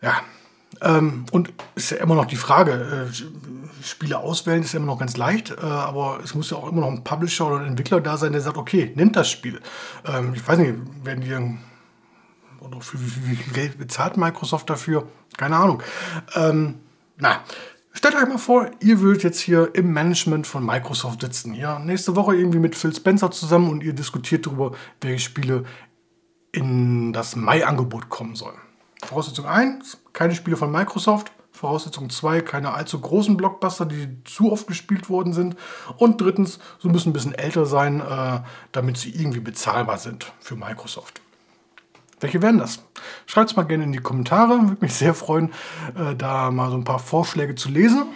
Ja, 0.02 0.20
ähm, 0.80 1.26
und 1.30 1.52
ist 1.74 1.90
ja 1.90 1.98
immer 1.98 2.14
noch 2.14 2.26
die 2.26 2.36
Frage, 2.36 3.08
äh, 3.08 3.84
Spiele 3.84 4.18
auswählen 4.18 4.62
ist 4.62 4.72
ja 4.72 4.78
immer 4.78 4.86
noch 4.86 4.98
ganz 4.98 5.16
leicht, 5.16 5.50
äh, 5.50 5.60
aber 5.60 6.20
es 6.22 6.34
muss 6.34 6.50
ja 6.50 6.56
auch 6.56 6.70
immer 6.70 6.82
noch 6.82 6.88
ein 6.88 7.04
Publisher 7.04 7.46
oder 7.46 7.60
ein 7.60 7.68
Entwickler 7.68 8.00
da 8.00 8.16
sein, 8.16 8.32
der 8.32 8.40
sagt, 8.40 8.56
okay, 8.56 8.92
nimmt 8.94 9.16
das 9.16 9.30
Spiel. 9.30 9.60
Ähm, 10.06 10.34
ich 10.34 10.46
weiß 10.46 10.58
nicht, 10.58 10.74
werden 11.04 11.20
die 11.20 11.32
oder 12.64 12.80
für 12.80 13.00
wie 13.00 13.36
viel 13.36 13.52
Geld 13.52 13.78
bezahlt 13.78 14.16
Microsoft 14.16 14.70
dafür? 14.70 15.08
Keine 15.36 15.56
Ahnung. 15.56 15.82
Ähm, 16.34 16.76
na, 17.16 17.40
stellt 17.92 18.14
euch 18.14 18.28
mal 18.28 18.38
vor, 18.38 18.70
ihr 18.80 19.00
würdet 19.00 19.24
jetzt 19.24 19.40
hier 19.40 19.74
im 19.74 19.92
Management 19.92 20.46
von 20.46 20.64
Microsoft 20.64 21.22
sitzen. 21.22 21.54
Ja, 21.54 21.78
nächste 21.78 22.14
Woche 22.14 22.36
irgendwie 22.36 22.60
mit 22.60 22.76
Phil 22.76 22.94
Spencer 22.94 23.30
zusammen 23.30 23.68
und 23.68 23.82
ihr 23.82 23.92
diskutiert 23.92 24.46
darüber, 24.46 24.72
welche 25.00 25.24
Spiele 25.24 25.64
in 26.52 27.12
das 27.12 27.34
Mai-Angebot 27.34 28.08
kommen 28.08 28.36
soll. 28.36 28.54
Voraussetzung 29.02 29.46
1, 29.46 29.98
keine 30.12 30.34
Spiele 30.34 30.56
von 30.56 30.70
Microsoft. 30.70 31.32
Voraussetzung 31.52 32.10
2, 32.10 32.40
keine 32.40 32.74
allzu 32.74 33.00
großen 33.00 33.36
Blockbuster, 33.36 33.86
die 33.86 34.16
zu 34.24 34.50
oft 34.50 34.66
gespielt 34.66 35.08
worden 35.08 35.32
sind. 35.32 35.54
Und 35.96 36.20
drittens, 36.20 36.58
sie 36.80 36.88
müssen 36.88 37.10
ein 37.10 37.12
bisschen 37.12 37.34
älter 37.34 37.66
sein, 37.66 38.00
äh, 38.00 38.40
damit 38.72 38.96
sie 38.96 39.10
irgendwie 39.10 39.38
bezahlbar 39.38 39.98
sind 39.98 40.32
für 40.40 40.56
Microsoft. 40.56 41.20
Welche 42.18 42.42
wären 42.42 42.58
das? 42.58 42.82
Schreibt 43.26 43.50
es 43.50 43.56
mal 43.56 43.64
gerne 43.64 43.84
in 43.84 43.92
die 43.92 43.98
Kommentare. 43.98 44.60
Würde 44.60 44.78
mich 44.80 44.94
sehr 44.94 45.14
freuen, 45.14 45.52
äh, 45.94 46.16
da 46.16 46.50
mal 46.50 46.70
so 46.70 46.76
ein 46.76 46.84
paar 46.84 46.98
Vorschläge 46.98 47.54
zu 47.54 47.68
lesen. 47.68 48.06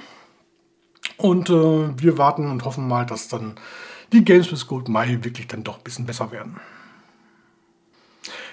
Und 1.17 1.51
äh, 1.51 1.99
wir 1.99 2.19
warten 2.19 2.51
und 2.51 2.65
hoffen 2.65 2.89
mal, 2.89 3.07
dass 3.07 3.29
dann 3.29 3.55
die 4.13 4.25
Games 4.25 4.51
with 4.51 4.67
Gold 4.67 4.89
Mai 4.89 5.19
wirklich 5.23 5.47
dann 5.47 5.65
doch 5.65 5.79
ein 5.79 5.85
bisschen 5.85 6.07
besser 6.07 6.31
werden. 6.33 6.59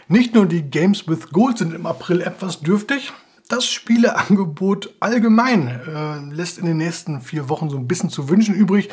Nicht 0.08 0.34
nur 0.34 0.46
die 0.46 0.64
Games 0.64 1.08
with 1.08 1.30
Gold 1.32 1.58
sind 1.58 1.74
im 1.74 1.86
April 1.86 2.22
etwas 2.22 2.60
dürftig, 2.62 3.14
das 3.50 3.66
Spieleangebot 3.66 4.94
allgemein 5.00 5.68
äh, 5.68 6.34
lässt 6.34 6.58
in 6.58 6.66
den 6.66 6.78
nächsten 6.78 7.22
vier 7.22 7.50
Wochen 7.50 7.70
so 7.70 7.78
ein 7.78 7.88
bisschen 7.88 8.10
zu 8.10 8.30
wünschen 8.30 8.56
übrig. 8.56 8.90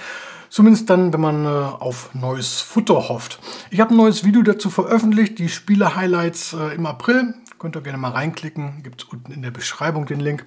Zumindest 0.51 0.91
dann, 0.91 1.13
wenn 1.13 1.21
man 1.21 1.45
äh, 1.45 1.49
auf 1.49 2.13
neues 2.15 2.61
Futter 2.61 3.09
hofft. 3.09 3.39
Ich 3.71 3.81
habe 3.81 3.95
ein 3.95 3.97
neues 3.97 4.25
Video 4.25 4.43
dazu 4.43 4.69
veröffentlicht, 4.69 5.39
die 5.39 5.49
Spiele-Highlights 5.49 6.55
äh, 6.55 6.75
im 6.75 6.87
April. 6.87 7.35
Könnt 7.59 7.77
ihr 7.77 7.83
gerne 7.83 7.99
mal 7.99 8.11
reinklicken, 8.11 8.83
gibt 8.83 9.03
es 9.03 9.09
unten 9.09 9.33
in 9.33 9.43
der 9.43 9.51
Beschreibung 9.51 10.07
den 10.07 10.19
Link. 10.19 10.45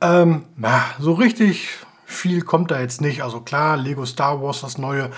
Ähm, 0.00 0.44
na, 0.56 0.84
so 0.98 1.12
richtig 1.12 1.68
viel 2.08 2.40
kommt 2.40 2.70
da 2.70 2.80
jetzt 2.80 3.02
nicht. 3.02 3.22
Also 3.22 3.42
klar, 3.42 3.76
Lego 3.76 4.06
Star 4.06 4.42
Wars, 4.42 4.62
das 4.62 4.78
neue. 4.78 5.10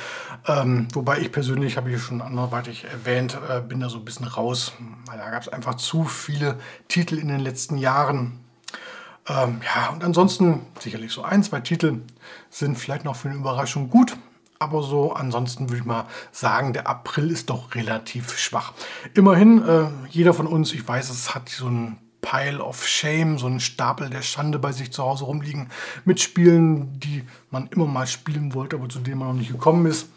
Ähm, 0.47 0.89
wobei 0.93 1.21
ich 1.21 1.31
persönlich, 1.31 1.77
habe 1.77 1.93
ich 1.93 2.03
schon 2.03 2.21
anderweitig 2.21 2.85
erwähnt, 2.85 3.39
äh, 3.49 3.61
bin 3.61 3.79
da 3.79 3.89
so 3.89 3.99
ein 3.99 4.05
bisschen 4.05 4.27
raus. 4.27 4.73
Da 5.07 5.31
gab 5.31 5.41
es 5.41 5.49
einfach 5.49 5.77
zu 5.77 6.05
viele 6.05 6.59
Titel 6.89 7.17
in 7.17 7.29
den 7.29 7.39
letzten 7.39 7.79
Jahren. 7.79 8.41
Ähm, 9.29 9.61
ja, 9.65 9.91
und 9.91 10.03
ansonsten 10.03 10.67
sicherlich 10.81 11.13
so 11.13 11.23
ein, 11.23 11.45
zwei 11.45 11.61
Titel 11.61 12.01
sind 12.51 12.77
vielleicht 12.77 13.05
noch 13.05 13.15
für 13.15 13.29
eine 13.29 13.39
Überraschung 13.39 13.89
gut. 13.89 14.17
Aber 14.59 14.83
so 14.83 15.13
ansonsten 15.13 15.71
würde 15.71 15.79
ich 15.79 15.87
mal 15.87 16.07
sagen, 16.33 16.73
der 16.73 16.89
April 16.89 17.31
ist 17.31 17.51
doch 17.51 17.75
relativ 17.77 18.37
schwach. 18.37 18.73
Immerhin, 19.15 19.67
äh, 19.67 19.87
jeder 20.11 20.35
von 20.35 20.49
uns, 20.49 20.73
ich 20.73 20.87
weiß, 20.87 21.09
es 21.09 21.37
hat 21.37 21.49
so 21.49 21.69
ein 21.69 21.99
Pile 22.21 22.63
of 22.63 22.87
Shame, 22.87 23.39
so 23.39 23.47
ein 23.47 23.61
Stapel 23.61 24.11
der 24.11 24.23
Schande 24.23 24.59
bei 24.59 24.73
sich 24.73 24.93
zu 24.93 25.03
Hause 25.03 25.25
rumliegen 25.25 25.71
mit 26.05 26.21
Spielen, 26.21 26.99
die 27.01 27.25
man 27.51 27.69
immer 27.69 27.87
mal 27.87 28.07
spielen 28.07 28.55
wollte, 28.55 28.77
aber 28.77 28.89
zu 28.89 28.99
denen 28.99 29.19
man 29.19 29.29
noch 29.29 29.35
nicht 29.35 29.53
gekommen 29.53 29.87
ist. 29.87 30.09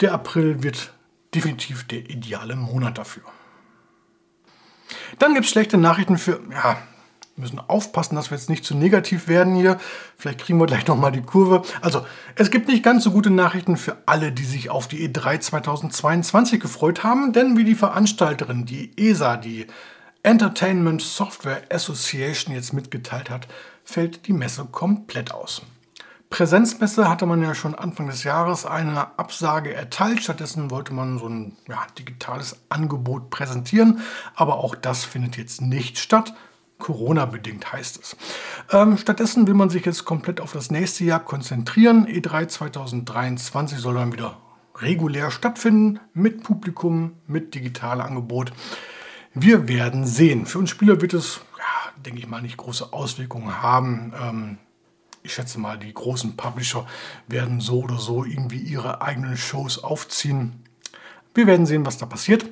Der 0.00 0.12
April 0.12 0.62
wird 0.62 0.92
definitiv 1.34 1.86
der 1.86 2.10
ideale 2.10 2.56
Monat 2.56 2.98
dafür. 2.98 3.24
Dann 5.18 5.34
gibt 5.34 5.46
es 5.46 5.52
schlechte 5.52 5.76
Nachrichten 5.76 6.18
für, 6.18 6.40
ja, 6.50 6.78
wir 7.36 7.42
müssen 7.42 7.60
aufpassen, 7.60 8.16
dass 8.16 8.30
wir 8.30 8.36
jetzt 8.36 8.50
nicht 8.50 8.64
zu 8.64 8.76
negativ 8.76 9.26
werden 9.28 9.54
hier. 9.54 9.78
Vielleicht 10.18 10.40
kriegen 10.40 10.58
wir 10.58 10.66
gleich 10.66 10.86
nochmal 10.86 11.12
die 11.12 11.22
Kurve. 11.22 11.62
Also, 11.80 12.04
es 12.34 12.50
gibt 12.50 12.68
nicht 12.68 12.82
ganz 12.82 13.04
so 13.04 13.12
gute 13.12 13.30
Nachrichten 13.30 13.76
für 13.76 13.96
alle, 14.04 14.30
die 14.32 14.44
sich 14.44 14.68
auf 14.68 14.88
die 14.88 15.08
E3 15.08 15.40
2022 15.40 16.60
gefreut 16.60 17.02
haben, 17.02 17.32
denn 17.32 17.56
wie 17.56 17.64
die 17.64 17.74
Veranstalterin, 17.74 18.66
die 18.66 18.92
ESA, 18.98 19.36
die 19.36 19.66
Entertainment 20.22 21.00
Software 21.00 21.62
Association 21.70 22.54
jetzt 22.54 22.72
mitgeteilt 22.72 23.30
hat, 23.30 23.48
fällt 23.84 24.26
die 24.26 24.32
Messe 24.32 24.66
komplett 24.70 25.32
aus. 25.32 25.62
Präsenzmesse 26.30 27.08
hatte 27.08 27.26
man 27.26 27.42
ja 27.42 27.56
schon 27.56 27.74
Anfang 27.74 28.06
des 28.06 28.22
Jahres 28.22 28.64
eine 28.64 29.18
Absage 29.18 29.74
erteilt. 29.74 30.22
Stattdessen 30.22 30.70
wollte 30.70 30.94
man 30.94 31.18
so 31.18 31.28
ein 31.28 31.56
ja, 31.68 31.84
digitales 31.98 32.56
Angebot 32.68 33.30
präsentieren. 33.30 34.00
Aber 34.36 34.58
auch 34.58 34.76
das 34.76 35.04
findet 35.04 35.36
jetzt 35.36 35.60
nicht 35.60 35.98
statt. 35.98 36.32
Corona-bedingt 36.78 37.72
heißt 37.72 38.00
es. 38.00 38.16
Ähm, 38.70 38.96
stattdessen 38.96 39.48
will 39.48 39.54
man 39.54 39.70
sich 39.70 39.84
jetzt 39.84 40.04
komplett 40.04 40.40
auf 40.40 40.52
das 40.52 40.70
nächste 40.70 41.04
Jahr 41.04 41.20
konzentrieren. 41.20 42.06
E3 42.06 42.46
2023 42.46 43.78
soll 43.78 43.94
dann 43.94 44.12
wieder 44.12 44.38
regulär 44.76 45.32
stattfinden 45.32 45.98
mit 46.14 46.44
Publikum, 46.44 47.14
mit 47.26 47.54
digitaler 47.54 48.04
Angebot. 48.04 48.52
Wir 49.34 49.68
werden 49.68 50.06
sehen. 50.06 50.44
Für 50.46 50.58
uns 50.58 50.70
Spieler 50.70 51.00
wird 51.00 51.14
es, 51.14 51.40
ja, 51.56 52.02
denke 52.02 52.18
ich 52.18 52.26
mal, 52.26 52.42
nicht 52.42 52.56
große 52.56 52.92
Auswirkungen 52.92 53.62
haben. 53.62 54.12
Ähm, 54.20 54.58
ich 55.22 55.34
schätze 55.34 55.60
mal, 55.60 55.78
die 55.78 55.94
großen 55.94 56.36
Publisher 56.36 56.86
werden 57.28 57.60
so 57.60 57.82
oder 57.82 57.98
so 57.98 58.24
irgendwie 58.24 58.58
ihre 58.58 59.02
eigenen 59.02 59.36
Shows 59.36 59.84
aufziehen. 59.84 60.64
Wir 61.32 61.46
werden 61.46 61.64
sehen, 61.64 61.86
was 61.86 61.96
da 61.96 62.06
passiert. 62.06 62.44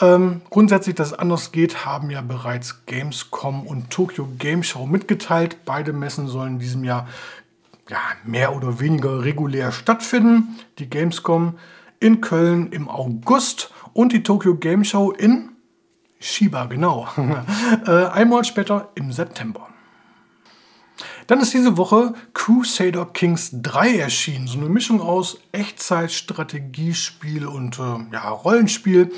Ähm, 0.00 0.42
grundsätzlich, 0.50 0.94
dass 0.94 1.08
es 1.08 1.18
anders 1.18 1.50
geht, 1.50 1.86
haben 1.86 2.10
ja 2.10 2.20
bereits 2.20 2.84
Gamescom 2.84 3.66
und 3.66 3.88
Tokyo 3.88 4.28
Game 4.38 4.62
Show 4.62 4.84
mitgeteilt. 4.84 5.64
Beide 5.64 5.94
Messen 5.94 6.28
sollen 6.28 6.54
in 6.54 6.58
diesem 6.58 6.84
Jahr 6.84 7.08
ja, 7.88 8.00
mehr 8.24 8.54
oder 8.54 8.80
weniger 8.80 9.24
regulär 9.24 9.72
stattfinden. 9.72 10.58
Die 10.78 10.90
Gamescom 10.90 11.58
in 12.00 12.20
Köln 12.20 12.70
im 12.70 12.88
August 12.88 13.72
und 13.94 14.12
die 14.12 14.22
Tokyo 14.22 14.56
Game 14.56 14.84
Show 14.84 15.10
in 15.10 15.52
Shiba, 16.20 16.66
genau. 16.66 17.08
äh, 17.86 18.06
ein 18.06 18.28
Monat 18.28 18.46
später 18.46 18.90
im 18.94 19.12
September. 19.12 19.68
Dann 21.28 21.40
ist 21.40 21.52
diese 21.52 21.76
Woche 21.76 22.14
Crusader 22.32 23.06
Kings 23.06 23.50
3 23.52 23.98
erschienen. 23.98 24.46
So 24.46 24.58
eine 24.58 24.68
Mischung 24.68 25.00
aus 25.00 25.38
Echtzeit-Strategiespiel 25.52 27.46
und 27.46 27.78
äh, 27.78 28.12
ja, 28.12 28.28
Rollenspiel. 28.30 29.12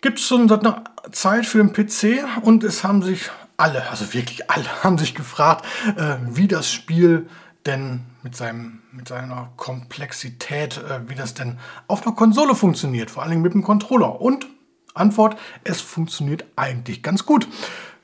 Gibt 0.00 0.18
es 0.18 0.26
schon 0.26 0.48
seit 0.48 0.60
einer 0.60 0.84
Zeit 1.12 1.46
für 1.46 1.58
den 1.58 1.72
PC 1.72 2.24
und 2.42 2.64
es 2.64 2.84
haben 2.84 3.02
sich 3.02 3.30
alle, 3.56 3.88
also 3.90 4.14
wirklich 4.14 4.50
alle, 4.50 4.64
haben 4.82 4.98
sich 4.98 5.14
gefragt, 5.14 5.64
äh, 5.96 6.16
wie 6.30 6.48
das 6.48 6.72
Spiel 6.72 7.28
denn 7.66 8.00
mit, 8.22 8.34
seinem, 8.34 8.80
mit 8.92 9.08
seiner 9.08 9.50
Komplexität, 9.56 10.78
äh, 10.78 11.08
wie 11.08 11.14
das 11.14 11.34
denn 11.34 11.58
auf 11.86 12.06
einer 12.06 12.16
Konsole 12.16 12.54
funktioniert, 12.54 13.10
vor 13.10 13.24
allem 13.24 13.42
mit 13.42 13.52
dem 13.52 13.62
Controller. 13.62 14.20
Und 14.20 14.46
Antwort, 14.98 15.38
es 15.64 15.80
funktioniert 15.80 16.44
eigentlich 16.56 17.02
ganz 17.02 17.24
gut. 17.24 17.48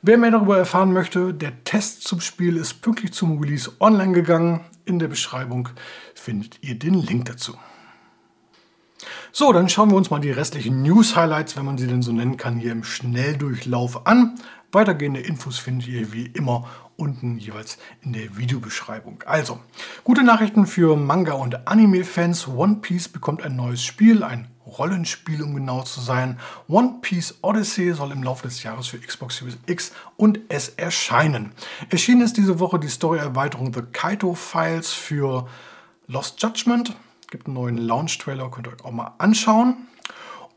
Wer 0.02 0.18
mehr 0.18 0.30
darüber 0.30 0.58
erfahren 0.58 0.92
möchte, 0.92 1.32
der 1.32 1.64
Test 1.64 2.02
zum 2.02 2.20
Spiel 2.20 2.56
ist 2.56 2.82
pünktlich 2.82 3.12
zum 3.12 3.38
Release 3.38 3.72
online 3.80 4.12
gegangen. 4.12 4.60
In 4.84 4.98
der 4.98 5.08
Beschreibung 5.08 5.70
findet 6.14 6.58
ihr 6.62 6.78
den 6.78 6.94
Link 6.94 7.24
dazu. 7.24 7.56
So, 9.32 9.52
dann 9.52 9.68
schauen 9.68 9.90
wir 9.90 9.96
uns 9.96 10.10
mal 10.10 10.20
die 10.20 10.30
restlichen 10.30 10.82
News-Highlights, 10.82 11.56
wenn 11.56 11.64
man 11.64 11.78
sie 11.78 11.86
denn 11.86 12.02
so 12.02 12.12
nennen 12.12 12.36
kann, 12.36 12.58
hier 12.58 12.72
im 12.72 12.84
Schnelldurchlauf 12.84 14.06
an. 14.06 14.38
Weitergehende 14.72 15.20
Infos 15.20 15.58
findet 15.58 15.88
ihr 15.88 16.12
wie 16.12 16.26
immer 16.26 16.68
unten 16.96 17.38
jeweils 17.38 17.78
in 18.02 18.12
der 18.12 18.36
Videobeschreibung. 18.36 19.22
Also, 19.26 19.58
gute 20.04 20.22
Nachrichten 20.22 20.66
für 20.66 20.96
Manga- 20.96 21.32
und 21.32 21.66
Anime-Fans. 21.66 22.48
One 22.48 22.76
Piece 22.82 23.08
bekommt 23.08 23.42
ein 23.42 23.56
neues 23.56 23.82
Spiel, 23.82 24.22
ein 24.22 24.48
Rollenspiel, 24.78 25.42
um 25.42 25.54
genau 25.54 25.82
zu 25.82 26.00
sein. 26.00 26.38
One 26.68 26.96
Piece 27.00 27.38
Odyssey 27.42 27.92
soll 27.92 28.12
im 28.12 28.22
Laufe 28.22 28.46
des 28.46 28.62
Jahres 28.62 28.88
für 28.88 28.98
Xbox 28.98 29.38
Series 29.38 29.58
X 29.66 29.92
und 30.16 30.40
S 30.48 30.68
erscheinen. 30.68 31.52
Erschienen 31.90 32.22
ist 32.22 32.36
diese 32.36 32.60
Woche 32.60 32.78
die 32.78 32.88
Story-Erweiterung 32.88 33.72
The 33.72 33.82
Kaito 33.92 34.34
Files 34.34 34.92
für 34.92 35.46
Lost 36.06 36.42
Judgment. 36.42 36.94
Gibt 37.30 37.46
einen 37.46 37.54
neuen 37.54 37.78
Launch-Trailer, 37.78 38.50
könnt 38.50 38.68
ihr 38.68 38.72
euch 38.72 38.84
auch 38.84 38.92
mal 38.92 39.14
anschauen. 39.18 39.88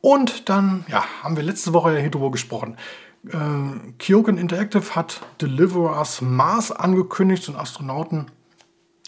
Und 0.01 0.49
dann, 0.49 0.86
ja, 0.88 1.03
haben 1.23 1.36
wir 1.36 1.43
letzte 1.43 1.73
Woche 1.73 1.93
ja 1.93 1.99
hier 1.99 2.12
drüber 2.12 2.32
gesprochen. 2.32 2.77
Äh, 3.27 3.91
Kyogen 3.97 4.38
Interactive 4.38 4.95
hat 4.95 5.21
Deliver 5.41 5.97
Us 5.97 6.21
Mars 6.21 6.71
angekündigt, 6.71 7.43
so 7.43 7.51
ein 7.51 7.58
Astronauten 7.58 8.32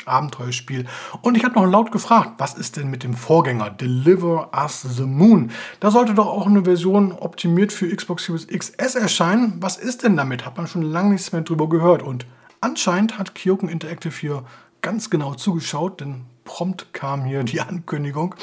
Abenteuerspiel. 0.08 0.86
Und 1.22 1.36
ich 1.36 1.44
habe 1.44 1.56
noch 1.56 1.66
laut 1.66 1.92
gefragt, 1.92 2.34
was 2.38 2.54
ist 2.54 2.78
denn 2.78 2.90
mit 2.90 3.04
dem 3.04 3.14
Vorgänger 3.14 3.70
Deliver 3.70 4.52
Us 4.56 4.82
the 4.82 5.04
Moon? 5.04 5.52
Da 5.80 5.92
sollte 5.92 6.14
doch 6.14 6.28
auch 6.28 6.48
eine 6.48 6.64
Version 6.64 7.12
optimiert 7.12 7.74
für 7.74 7.94
Xbox 7.94 8.26
Series 8.26 8.48
XS 8.48 8.96
erscheinen. 8.96 9.58
Was 9.60 9.78
ist 9.78 10.04
denn 10.04 10.18
damit? 10.18 10.46
Hat 10.46 10.58
man 10.58 10.68
schon 10.68 10.82
lange 10.82 11.12
nichts 11.12 11.32
mehr 11.32 11.42
drüber 11.42 11.70
gehört. 11.70 12.02
Und 12.02 12.26
anscheinend 12.62 13.18
hat 13.18 13.36
Kyoken 13.36 13.70
Interactive 13.70 14.14
hier 14.14 14.44
ganz 14.82 15.10
genau 15.10 15.34
zugeschaut, 15.34 16.02
denn 16.02 16.26
prompt 16.50 16.94
kam 16.94 17.26
hier 17.26 17.44
die 17.44 17.62
Ankündigung. 17.70 18.34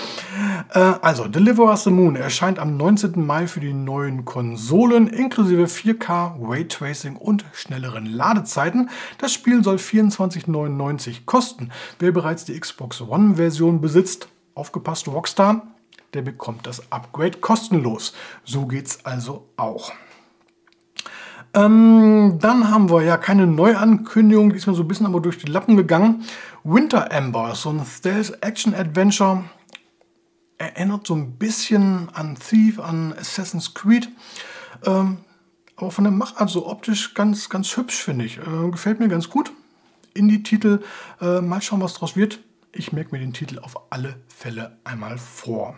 Äh, 0.73 0.79
also, 0.79 1.27
Deliver 1.27 1.65
Us 1.65 1.83
the 1.83 1.91
Moon 1.91 2.15
erscheint 2.15 2.61
am 2.61 2.77
19. 2.77 3.27
Mai 3.27 3.49
für 3.49 3.59
die 3.59 3.73
neuen 3.73 4.25
Konsolen 4.25 5.09
inklusive 5.09 5.65
4K, 5.65 6.37
Raytracing 6.41 7.17
und 7.17 7.45
schnelleren 7.53 8.07
Ladezeiten. 8.07 8.91
Das 9.19 9.33
Spiel 9.33 9.65
soll 9.65 9.77
24,99 9.77 11.25
kosten. 11.27 11.73
Wer 11.99 12.13
bereits 12.13 12.45
die 12.45 12.59
Xbox 12.59 13.01
One-Version 13.01 13.81
besitzt, 13.81 14.29
aufgepasst 14.55 15.09
Rockstar, 15.09 15.67
der 16.15 16.23
bekommt 16.23 16.69
das 16.69 16.93
Upgrade 16.93 17.39
kostenlos. 17.39 18.15
So 18.45 18.67
geht's 18.67 19.05
also 19.05 19.49
auch. 19.57 19.91
Ähm, 21.57 22.39
dann 22.39 22.71
haben 22.71 22.91
wir 22.91 23.03
ja 23.03 23.17
keine 23.17 23.47
Neuankündigung, 23.47 24.51
die 24.51 24.57
ist 24.57 24.67
mir 24.67 24.75
so 24.75 24.83
ein 24.83 24.89
bisschen 24.89 25.07
aber 25.07 25.21
durch 25.21 25.39
die 25.39 25.51
Lappen 25.51 25.77
gegangen. 25.77 26.23
Winter 26.65 27.11
Ember, 27.11 27.55
so 27.55 27.71
ein 27.71 27.83
Stealth-Action-Adventure. 27.85 29.45
erinnert 30.59 31.07
so 31.07 31.15
ein 31.15 31.33
bisschen 31.39 32.11
an 32.13 32.37
Thief, 32.37 32.79
an 32.79 33.15
Assassin's 33.19 33.73
Creed. 33.73 34.09
Ähm, 34.85 35.19
aber 35.77 35.91
von 35.91 36.05
der 36.05 36.13
Machart 36.13 36.51
so 36.51 36.67
optisch 36.67 37.15
ganz, 37.15 37.49
ganz 37.49 37.75
hübsch, 37.75 38.03
finde 38.03 38.27
ich. 38.27 38.39
Äh, 38.39 38.71
gefällt 38.71 39.01
mir 39.01 39.09
ganz 39.09 39.31
gut. 39.31 39.51
Indie-Titel, 40.13 40.83
äh, 41.23 41.41
mal 41.41 41.63
schauen, 41.63 41.81
was 41.81 41.95
draus 41.95 42.17
wird. 42.17 42.41
Ich 42.73 42.93
merke 42.93 43.15
mir 43.15 43.19
den 43.19 43.33
Titel 43.33 43.59
auf 43.61 43.81
alle 43.91 44.17
Fälle 44.29 44.77
einmal 44.85 45.17
vor. 45.17 45.75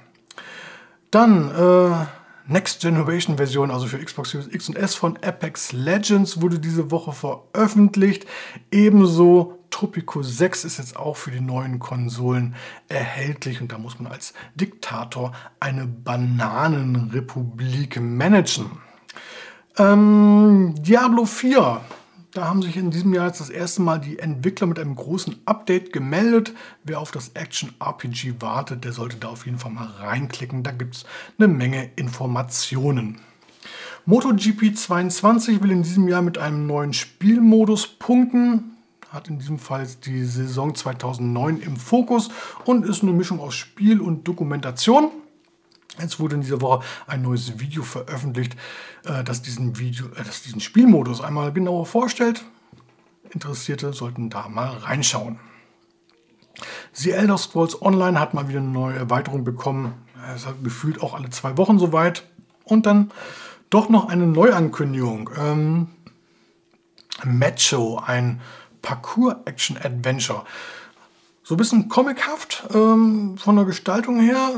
Dann 1.12 1.50
äh, 1.50 2.06
Next 2.50 2.80
Generation 2.80 3.36
Version, 3.36 3.70
also 3.70 3.86
für 3.86 3.98
Xbox 3.98 4.30
Series 4.30 4.48
X 4.52 4.70
und 4.70 4.76
S 4.76 4.94
von 4.94 5.18
Apex 5.22 5.72
Legends, 5.72 6.40
wurde 6.40 6.58
diese 6.58 6.90
Woche 6.90 7.12
veröffentlicht. 7.12 8.24
Ebenso 8.70 9.58
Tropico 9.68 10.22
6 10.22 10.64
ist 10.64 10.78
jetzt 10.78 10.96
auch 10.96 11.18
für 11.18 11.30
die 11.30 11.42
neuen 11.42 11.78
Konsolen 11.78 12.54
erhältlich 12.88 13.60
und 13.60 13.70
da 13.70 13.76
muss 13.76 14.00
man 14.00 14.10
als 14.10 14.32
Diktator 14.54 15.32
eine 15.60 15.86
Bananenrepublik 15.86 18.00
managen. 18.00 18.70
Ähm, 19.76 20.74
Diablo 20.78 21.26
4 21.26 21.82
da 22.38 22.46
haben 22.46 22.62
sich 22.62 22.76
in 22.76 22.92
diesem 22.92 23.12
Jahr 23.12 23.26
jetzt 23.26 23.40
das 23.40 23.50
erste 23.50 23.82
Mal 23.82 23.98
die 23.98 24.20
Entwickler 24.20 24.68
mit 24.68 24.78
einem 24.78 24.94
großen 24.94 25.38
Update 25.44 25.92
gemeldet. 25.92 26.52
Wer 26.84 27.00
auf 27.00 27.10
das 27.10 27.30
Action-RPG 27.30 28.34
wartet, 28.38 28.84
der 28.84 28.92
sollte 28.92 29.16
da 29.16 29.26
auf 29.26 29.44
jeden 29.44 29.58
Fall 29.58 29.72
mal 29.72 29.88
reinklicken. 29.98 30.62
Da 30.62 30.70
gibt 30.70 30.94
es 30.94 31.04
eine 31.36 31.48
Menge 31.48 31.90
Informationen. 31.96 33.18
MotoGP 34.06 34.76
22 34.76 35.64
will 35.64 35.72
in 35.72 35.82
diesem 35.82 36.06
Jahr 36.06 36.22
mit 36.22 36.38
einem 36.38 36.68
neuen 36.68 36.92
Spielmodus 36.92 37.88
punkten. 37.88 38.76
Hat 39.10 39.26
in 39.26 39.40
diesem 39.40 39.58
Fall 39.58 39.88
die 40.04 40.22
Saison 40.24 40.76
2009 40.76 41.58
im 41.58 41.76
Fokus 41.76 42.30
und 42.64 42.86
ist 42.86 43.02
eine 43.02 43.10
Mischung 43.10 43.40
aus 43.40 43.56
Spiel 43.56 44.00
und 44.00 44.28
Dokumentation. 44.28 45.10
Jetzt 46.00 46.20
wurde 46.20 46.36
in 46.36 46.42
dieser 46.42 46.60
Woche 46.60 46.84
ein 47.06 47.22
neues 47.22 47.58
Video 47.58 47.82
veröffentlicht, 47.82 48.56
äh, 49.04 49.24
das, 49.24 49.42
diesen 49.42 49.78
Video, 49.78 50.06
äh, 50.06 50.24
das 50.24 50.42
diesen 50.42 50.60
Spielmodus 50.60 51.20
einmal 51.20 51.52
genauer 51.52 51.86
vorstellt. 51.86 52.44
Interessierte 53.30 53.92
sollten 53.92 54.30
da 54.30 54.48
mal 54.48 54.76
reinschauen. 54.78 55.38
The 56.92 57.12
Elder 57.12 57.38
Scrolls 57.38 57.80
Online 57.82 58.18
hat 58.18 58.34
mal 58.34 58.48
wieder 58.48 58.60
eine 58.60 58.68
neue 58.68 58.96
Erweiterung 58.96 59.44
bekommen. 59.44 59.94
Es 60.34 60.46
hat 60.46 60.62
gefühlt 60.64 61.02
auch 61.02 61.14
alle 61.14 61.30
zwei 61.30 61.56
Wochen 61.56 61.78
soweit. 61.78 62.24
Und 62.64 62.86
dann 62.86 63.12
doch 63.70 63.88
noch 63.88 64.08
eine 64.08 64.26
Neuankündigung. 64.26 65.30
Ähm, 65.38 65.88
Macho, 67.24 67.98
ein 68.04 68.40
Parkour-Action-Adventure. 68.82 70.44
So 71.48 71.54
ein 71.54 71.56
bisschen 71.56 71.88
comichaft 71.88 72.64
ähm, 72.74 73.38
von 73.38 73.56
der 73.56 73.64
Gestaltung 73.64 74.20
her. 74.20 74.50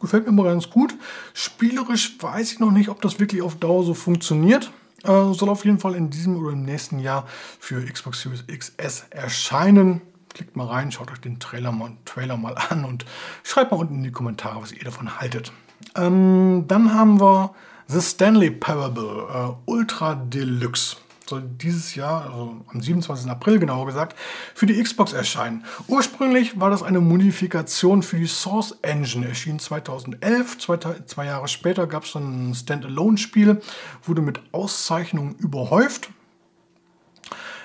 Gefällt 0.00 0.24
mir 0.24 0.30
immer 0.30 0.44
ganz 0.44 0.70
gut. 0.70 0.94
Spielerisch 1.34 2.16
weiß 2.18 2.52
ich 2.52 2.60
noch 2.60 2.70
nicht, 2.70 2.88
ob 2.88 3.02
das 3.02 3.20
wirklich 3.20 3.42
auf 3.42 3.56
Dauer 3.56 3.84
so 3.84 3.92
funktioniert. 3.92 4.70
Äh, 5.02 5.34
soll 5.34 5.50
auf 5.50 5.66
jeden 5.66 5.78
Fall 5.78 5.94
in 5.94 6.08
diesem 6.08 6.38
oder 6.38 6.52
im 6.52 6.64
nächsten 6.64 6.98
Jahr 6.98 7.26
für 7.58 7.84
Xbox 7.84 8.22
Series 8.22 8.46
XS 8.46 9.04
erscheinen. 9.10 10.00
Klickt 10.32 10.56
mal 10.56 10.66
rein, 10.66 10.90
schaut 10.90 11.10
euch 11.10 11.20
den 11.20 11.40
Trailer 11.40 11.72
mal, 11.72 11.90
Trailer 12.06 12.38
mal 12.38 12.56
an 12.70 12.86
und 12.86 13.04
schreibt 13.42 13.70
mal 13.70 13.76
unten 13.76 13.96
in 13.96 14.04
die 14.04 14.10
Kommentare, 14.10 14.62
was 14.62 14.72
ihr 14.72 14.84
davon 14.84 15.20
haltet. 15.20 15.52
Ähm, 15.94 16.64
dann 16.68 16.94
haben 16.94 17.20
wir 17.20 17.54
The 17.86 18.00
Stanley 18.00 18.50
Parable 18.50 19.26
äh, 19.30 19.70
Ultra 19.70 20.14
Deluxe 20.14 20.96
soll 21.30 21.42
dieses 21.42 21.94
Jahr, 21.94 22.24
also 22.24 22.60
am 22.66 22.80
27. 22.80 23.30
April 23.30 23.58
genauer 23.58 23.86
gesagt, 23.86 24.18
für 24.54 24.66
die 24.66 24.80
Xbox 24.82 25.12
erscheinen. 25.12 25.64
Ursprünglich 25.88 26.60
war 26.60 26.68
das 26.68 26.82
eine 26.82 27.00
Modifikation 27.00 28.02
für 28.02 28.18
die 28.18 28.26
Source 28.26 28.78
Engine, 28.82 29.28
erschien 29.28 29.58
2011. 29.58 30.58
Zwei, 30.58 30.76
zwei 30.76 31.24
Jahre 31.24 31.48
später 31.48 31.86
gab 31.86 32.04
es 32.04 32.14
ein 32.14 32.54
Standalone-Spiel, 32.54 33.62
wurde 34.02 34.20
mit 34.20 34.42
Auszeichnungen 34.52 35.36
überhäuft. 35.36 36.10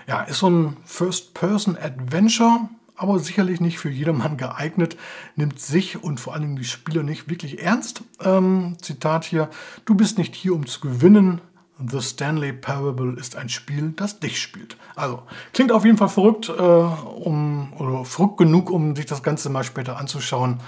Ja, 0.08 0.21
ist 0.21 0.39
so 0.39 0.49
ein 0.49 0.78
First-Person-Adventure, 0.86 2.69
aber 2.95 3.19
sicherlich 3.19 3.60
nicht 3.60 3.80
für 3.80 3.89
jedermann 3.89 4.38
geeignet, 4.38 4.95
nimmt 5.36 5.60
sich 5.60 6.01
und 6.01 6.19
vor 6.19 6.36
allem 6.36 6.56
die 6.56 6.63
Spieler 6.63 7.01
nicht 7.01 7.30
wirklich 7.30 7.62
ernst. 7.62 8.04
Ähm, 8.21 8.78
Zitat 8.82 9.25
hier, 9.25 9.49
du 9.86 9.95
bist 9.95 10.19
nicht 10.19 10.36
hier, 10.36 10.54
um 10.54 10.67
zu 10.67 10.80
gewinnen, 10.80 11.41
The 11.78 12.02
Stanley 12.02 12.54
Parable 12.54 13.18
ist 13.20 13.36
ein 13.36 13.50
Spiel, 13.50 13.92
das 13.96 14.20
dich 14.20 14.42
spielt. 14.42 14.78
Also, 14.96 15.24
klingt 15.52 15.74
auf 15.74 15.84
jeden 15.84 15.98
Fall 15.98 16.08
verrückt, 16.10 16.48
äh, 16.48 16.52
um, 16.62 17.74
oder 17.78 18.06
verrückt 18.06 18.38
genug, 18.38 18.70
um 18.70 18.96
sich 18.96 19.06
das 19.06 19.24
Ganze 19.24 19.50
mal 19.50 19.66
später 19.66 19.98
anzuschauen. 19.98 20.62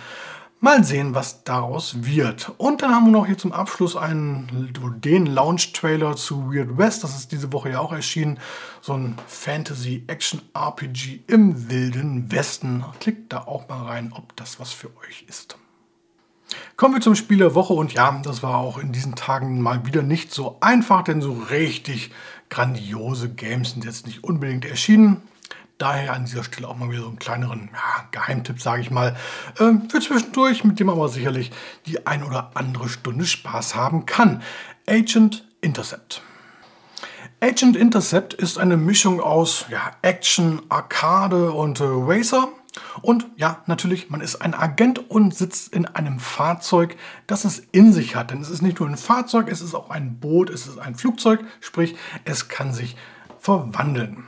Mal 0.60 0.84
sehen, 0.84 1.14
was 1.14 1.44
daraus 1.44 2.04
wird. 2.04 2.52
Und 2.58 2.82
dann 2.82 2.94
haben 2.94 3.06
wir 3.06 3.12
noch 3.12 3.28
hier 3.28 3.38
zum 3.38 3.54
Abschluss 3.54 3.96
einen, 3.96 4.74
den 5.04 5.28
Launch-Trailer 5.28 6.16
zu 6.16 6.52
Weird 6.52 6.80
West. 6.80 7.04
Das 7.04 7.16
ist 7.16 7.32
diese 7.32 7.54
Woche 7.54 7.70
ja 7.70 7.80
auch 7.80 7.94
erschienen. 7.94 8.40
So 8.82 8.94
ein 8.94 9.18
Fantasy-Action-RPG 9.28 11.22
im 11.28 11.70
wilden 11.70 12.32
Westen. 12.32 12.84
Klickt 13.00 13.32
da 13.34 13.42
auch 13.42 13.70
mal 13.70 13.86
rein, 13.86 14.12
ob 14.14 14.36
das 14.36 14.60
was 14.60 14.74
für 14.74 14.90
euch 14.98 15.26
ist. 15.28 15.58
Kommen 16.76 16.96
wir 16.96 17.02
zum 17.02 17.16
Spiel 17.16 17.40
der 17.40 17.56
Woche 17.56 17.74
und 17.74 17.94
ja, 17.94 18.20
das 18.24 18.44
war 18.44 18.58
auch 18.58 18.78
in 18.78 18.92
diesen 18.92 19.16
Tagen 19.16 19.62
mal 19.62 19.86
wieder 19.86 20.02
nicht 20.02 20.34
so 20.34 20.58
einfach, 20.62 21.04
denn 21.04 21.22
so 21.22 21.34
richtig 21.34 22.12
grandiose 22.50 23.30
Games 23.30 23.72
sind 23.72 23.86
jetzt 23.86 24.06
nicht 24.06 24.24
unbedingt 24.24 24.66
erschienen. 24.66 25.22
Daher 25.78 26.14
an 26.14 26.26
dieser 26.26 26.44
Stelle 26.44 26.68
auch 26.68 26.76
mal 26.76 26.90
wieder 26.90 27.02
so 27.02 27.08
einen 27.08 27.20
kleineren 27.20 27.70
ja, 27.72 28.08
Geheimtipp, 28.12 28.60
sage 28.60 28.82
ich 28.82 28.90
mal, 28.90 29.16
äh, 29.60 29.74
für 29.90 30.00
zwischendurch, 30.00 30.64
mit 30.64 30.80
dem 30.80 30.88
man 30.88 30.96
aber 30.96 31.10
sicherlich 31.10 31.52
die 31.86 32.08
ein 32.08 32.24
oder 32.24 32.52
andere 32.56 32.90
Stunde 32.90 33.26
Spaß 33.26 33.76
haben 33.76 34.08
kann. 34.08 34.42
Agent 34.88 35.46
Intercept. 35.62 36.22
Agent 37.42 37.76
Intercept 37.76 38.34
ist 38.34 38.58
eine 38.58 38.78
Mischung 38.78 39.22
aus 39.22 39.66
ja, 39.70 39.92
Action, 40.02 40.64
Arcade 40.70 41.52
und 41.52 41.80
äh, 41.80 41.84
Racer. 41.86 42.50
Und 43.02 43.28
ja, 43.36 43.64
natürlich, 43.66 44.10
man 44.10 44.22
ist 44.22 44.42
ein 44.42 44.54
Agent 44.54 45.10
und 45.10 45.34
sitzt 45.34 45.74
in 45.74 45.86
einem 45.86 46.20
Fahrzeug, 46.20 46.96
das 47.28 47.46
es 47.46 47.60
in 47.72 47.94
sich 47.94 48.16
hat. 48.16 48.32
Denn 48.32 48.42
es 48.42 48.50
ist 48.50 48.62
nicht 48.62 48.80
nur 48.80 48.90
ein 48.90 48.98
Fahrzeug, 48.98 49.50
es 49.50 49.62
ist 49.62 49.76
auch 49.76 49.90
ein 49.90 50.20
Boot, 50.20 50.50
es 50.50 50.68
ist 50.68 50.80
ein 50.80 50.96
Flugzeug, 50.96 51.42
sprich, 51.60 51.96
es 52.26 52.48
kann 52.48 52.74
sich 52.74 52.96
verwandeln. 53.40 54.26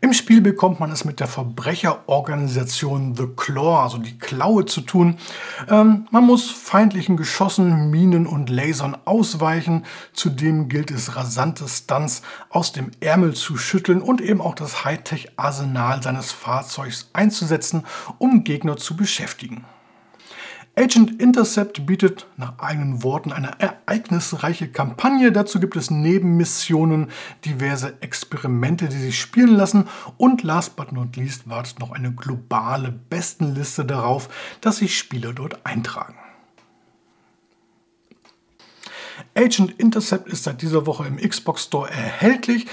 Im 0.00 0.12
Spiel 0.12 0.40
bekommt 0.40 0.78
man 0.78 0.90
es 0.90 1.04
mit 1.04 1.20
der 1.20 1.26
Verbrecherorganisation 1.26 3.14
The 3.16 3.28
Claw, 3.36 3.82
also 3.82 3.98
die 3.98 4.18
Klaue, 4.18 4.66
zu 4.66 4.82
tun. 4.82 5.18
Ähm, 5.68 6.06
man 6.10 6.24
muss 6.24 6.50
feindlichen 6.50 7.16
Geschossen, 7.16 7.90
Minen 7.90 8.26
und 8.26 8.50
Lasern 8.50 8.96
ausweichen. 9.04 9.84
Zudem 10.12 10.68
gilt 10.68 10.90
es, 10.90 11.16
rasante 11.16 11.66
Stunts 11.68 12.22
aus 12.50 12.72
dem 12.72 12.90
Ärmel 13.00 13.34
zu 13.34 13.56
schütteln 13.56 14.02
und 14.02 14.20
eben 14.20 14.40
auch 14.40 14.54
das 14.54 14.84
Hightech-Arsenal 14.84 16.02
seines 16.02 16.32
Fahrzeugs 16.32 17.10
einzusetzen, 17.12 17.84
um 18.18 18.44
Gegner 18.44 18.76
zu 18.76 18.96
beschäftigen. 18.96 19.64
Agent 20.78 21.22
Intercept 21.22 21.86
bietet 21.86 22.26
nach 22.36 22.58
eigenen 22.58 23.02
Worten 23.02 23.32
eine 23.32 23.58
ereignisreiche 23.58 24.68
Kampagne. 24.68 25.32
Dazu 25.32 25.58
gibt 25.58 25.74
es 25.74 25.90
Nebenmissionen, 25.90 27.10
diverse 27.46 27.94
Experimente, 28.02 28.90
die 28.90 28.98
sich 28.98 29.18
spielen 29.18 29.56
lassen 29.56 29.88
und 30.18 30.42
last 30.42 30.76
but 30.76 30.92
not 30.92 31.16
least 31.16 31.48
wartet 31.48 31.78
noch 31.78 31.92
eine 31.92 32.12
globale 32.12 32.92
Bestenliste 32.92 33.86
darauf, 33.86 34.28
dass 34.60 34.76
sich 34.76 34.98
Spieler 34.98 35.32
dort 35.32 35.64
eintragen. 35.64 36.16
Agent 39.34 39.80
Intercept 39.80 40.28
ist 40.28 40.44
seit 40.44 40.60
dieser 40.60 40.84
Woche 40.84 41.06
im 41.06 41.16
Xbox 41.16 41.64
Store 41.64 41.90
erhältlich. 41.90 42.66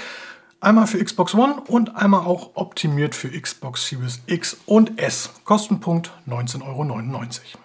Einmal 0.60 0.86
für 0.86 1.02
Xbox 1.02 1.34
One 1.34 1.62
und 1.68 1.96
einmal 1.96 2.26
auch 2.26 2.50
optimiert 2.54 3.14
für 3.14 3.30
Xbox 3.30 3.88
Series 3.88 4.20
X 4.26 4.58
und 4.66 5.00
S. 5.00 5.30
Kostenpunkt 5.44 6.10
19,99 6.28 6.62
Euro. 6.66 7.63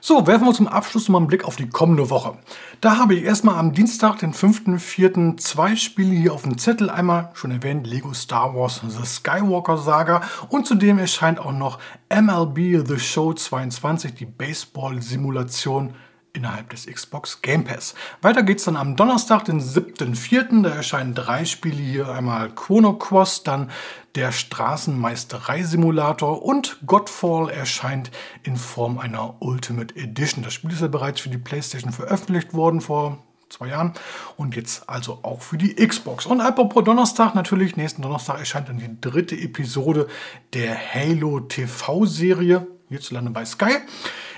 So, 0.00 0.26
werfen 0.26 0.46
wir 0.46 0.52
zum 0.52 0.68
Abschluss 0.68 1.08
mal 1.08 1.18
einen 1.18 1.26
Blick 1.26 1.44
auf 1.44 1.56
die 1.56 1.68
kommende 1.68 2.10
Woche. 2.10 2.36
Da 2.80 2.98
habe 2.98 3.14
ich 3.14 3.24
erstmal 3.24 3.56
am 3.56 3.72
Dienstag, 3.72 4.18
den 4.18 4.34
5.4., 4.34 5.38
zwei 5.38 5.76
Spiele 5.76 6.14
hier 6.14 6.34
auf 6.34 6.42
dem 6.42 6.58
Zettel. 6.58 6.90
Einmal 6.90 7.30
schon 7.34 7.50
erwähnt 7.50 7.86
Lego 7.86 8.12
Star 8.12 8.54
Wars 8.54 8.82
The 8.86 9.04
Skywalker 9.04 9.78
Saga 9.78 10.20
und 10.50 10.66
zudem 10.66 10.98
erscheint 10.98 11.38
auch 11.38 11.52
noch 11.52 11.78
MLB 12.10 12.86
The 12.86 12.98
Show 12.98 13.32
22, 13.32 14.14
die 14.14 14.26
Baseball-Simulation 14.26 15.94
innerhalb 16.34 16.68
des 16.70 16.86
Xbox 16.86 17.40
Game 17.40 17.64
Pass. 17.64 17.94
Weiter 18.20 18.42
geht's 18.42 18.64
dann 18.64 18.76
am 18.76 18.96
Donnerstag, 18.96 19.46
den 19.46 19.60
7.4. 19.60 20.62
Da 20.62 20.68
erscheinen 20.70 21.14
drei 21.14 21.46
Spiele 21.46 21.76
hier. 21.76 22.08
Einmal 22.08 22.50
Chrono 22.50 22.94
Cross, 22.94 23.44
dann 23.44 23.70
der 24.14 24.32
Straßenmeisterei-Simulator 24.32 26.42
und 26.42 26.78
Godfall 26.86 27.50
erscheint 27.50 28.10
in 28.42 28.56
Form 28.56 28.98
einer 28.98 29.36
Ultimate 29.40 29.94
Edition. 29.96 30.44
Das 30.44 30.52
Spiel 30.52 30.72
ist 30.72 30.82
ja 30.82 30.88
bereits 30.88 31.20
für 31.20 31.30
die 31.30 31.38
PlayStation 31.38 31.92
veröffentlicht 31.92 32.52
worden 32.52 32.80
vor 32.80 33.18
zwei 33.48 33.68
Jahren 33.68 33.92
und 34.36 34.56
jetzt 34.56 34.88
also 34.88 35.20
auch 35.22 35.40
für 35.40 35.58
die 35.58 35.74
Xbox. 35.74 36.26
Und 36.26 36.40
apropos 36.40 36.84
Donnerstag, 36.84 37.34
natürlich, 37.34 37.76
nächsten 37.76 38.02
Donnerstag 38.02 38.38
erscheint 38.38 38.68
dann 38.68 38.78
die 38.78 39.00
dritte 39.00 39.36
Episode 39.36 40.08
der 40.52 40.76
Halo 40.76 41.40
TV-Serie 41.40 42.66
hierzulande 42.88 43.30
bei 43.30 43.44
Sky. 43.44 43.76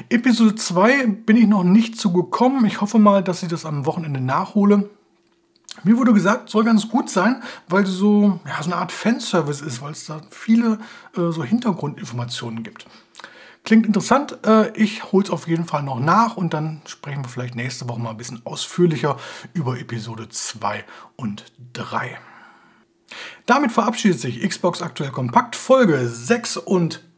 Episode 0.08 0.54
2 0.54 1.06
bin 1.06 1.36
ich 1.36 1.46
noch 1.46 1.64
nicht 1.64 1.98
zugekommen. 1.98 2.64
Ich 2.66 2.80
hoffe 2.80 2.98
mal, 2.98 3.22
dass 3.22 3.42
ich 3.42 3.48
das 3.48 3.64
am 3.64 3.86
Wochenende 3.86 4.20
nachhole. 4.20 4.90
Mir 5.84 5.98
wurde 5.98 6.12
gesagt, 6.12 6.48
soll 6.48 6.64
ganz 6.64 6.88
gut 6.88 7.10
sein, 7.10 7.42
weil 7.68 7.84
es 7.84 7.90
so, 7.90 8.40
ja, 8.46 8.62
so 8.62 8.70
eine 8.70 8.76
Art 8.76 8.92
Fanservice 8.92 9.62
ist, 9.62 9.82
weil 9.82 9.92
es 9.92 10.06
da 10.06 10.20
viele 10.30 10.78
äh, 11.16 11.30
so 11.30 11.44
Hintergrundinformationen 11.44 12.62
gibt. 12.62 12.86
Klingt 13.64 13.84
interessant. 13.84 14.38
Äh, 14.46 14.70
ich 14.76 15.12
hole 15.12 15.24
es 15.24 15.30
auf 15.30 15.48
jeden 15.48 15.66
Fall 15.66 15.82
noch 15.82 16.00
nach 16.00 16.36
und 16.36 16.54
dann 16.54 16.80
sprechen 16.86 17.24
wir 17.24 17.28
vielleicht 17.28 17.56
nächste 17.56 17.88
Woche 17.88 18.00
mal 18.00 18.10
ein 18.10 18.16
bisschen 18.16 18.40
ausführlicher 18.44 19.18
über 19.52 19.78
Episode 19.78 20.28
2 20.28 20.84
und 21.16 21.44
3. 21.72 22.16
Damit 23.44 23.72
verabschiedet 23.72 24.20
sich 24.20 24.40
Xbox 24.48 24.82
Aktuell 24.82 25.10
Kompakt 25.10 25.56
Folge 25.56 26.08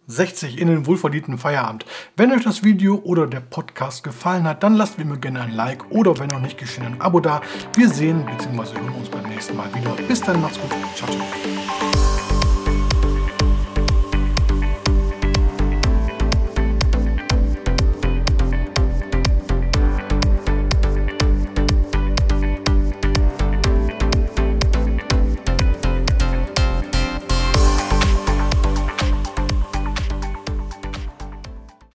66 0.08 0.58
in 0.58 0.68
den 0.68 0.86
wohlverdienten 0.86 1.38
Feierabend. 1.38 1.84
Wenn 2.16 2.32
euch 2.32 2.42
das 2.42 2.64
Video 2.64 2.96
oder 3.04 3.26
der 3.26 3.40
Podcast 3.40 4.02
gefallen 4.02 4.44
hat, 4.44 4.62
dann 4.62 4.74
lasst 4.74 4.98
mir 4.98 5.18
gerne 5.18 5.42
ein 5.42 5.52
Like 5.52 5.90
oder 5.90 6.18
wenn 6.18 6.30
noch 6.30 6.40
nicht 6.40 6.58
geschehen, 6.58 6.86
ein 6.86 7.00
Abo 7.00 7.20
da. 7.20 7.40
Wir 7.74 7.88
sehen 7.88 8.24
bzw. 8.24 8.80
hören 8.80 8.94
uns 8.98 9.08
beim 9.08 9.28
nächsten 9.28 9.56
Mal 9.56 9.72
wieder. 9.74 9.90
Bis 10.08 10.20
dann, 10.20 10.40
macht's 10.40 10.58
gut. 10.58 10.70
Ciao, 10.96 11.08
ciao. 11.10 11.77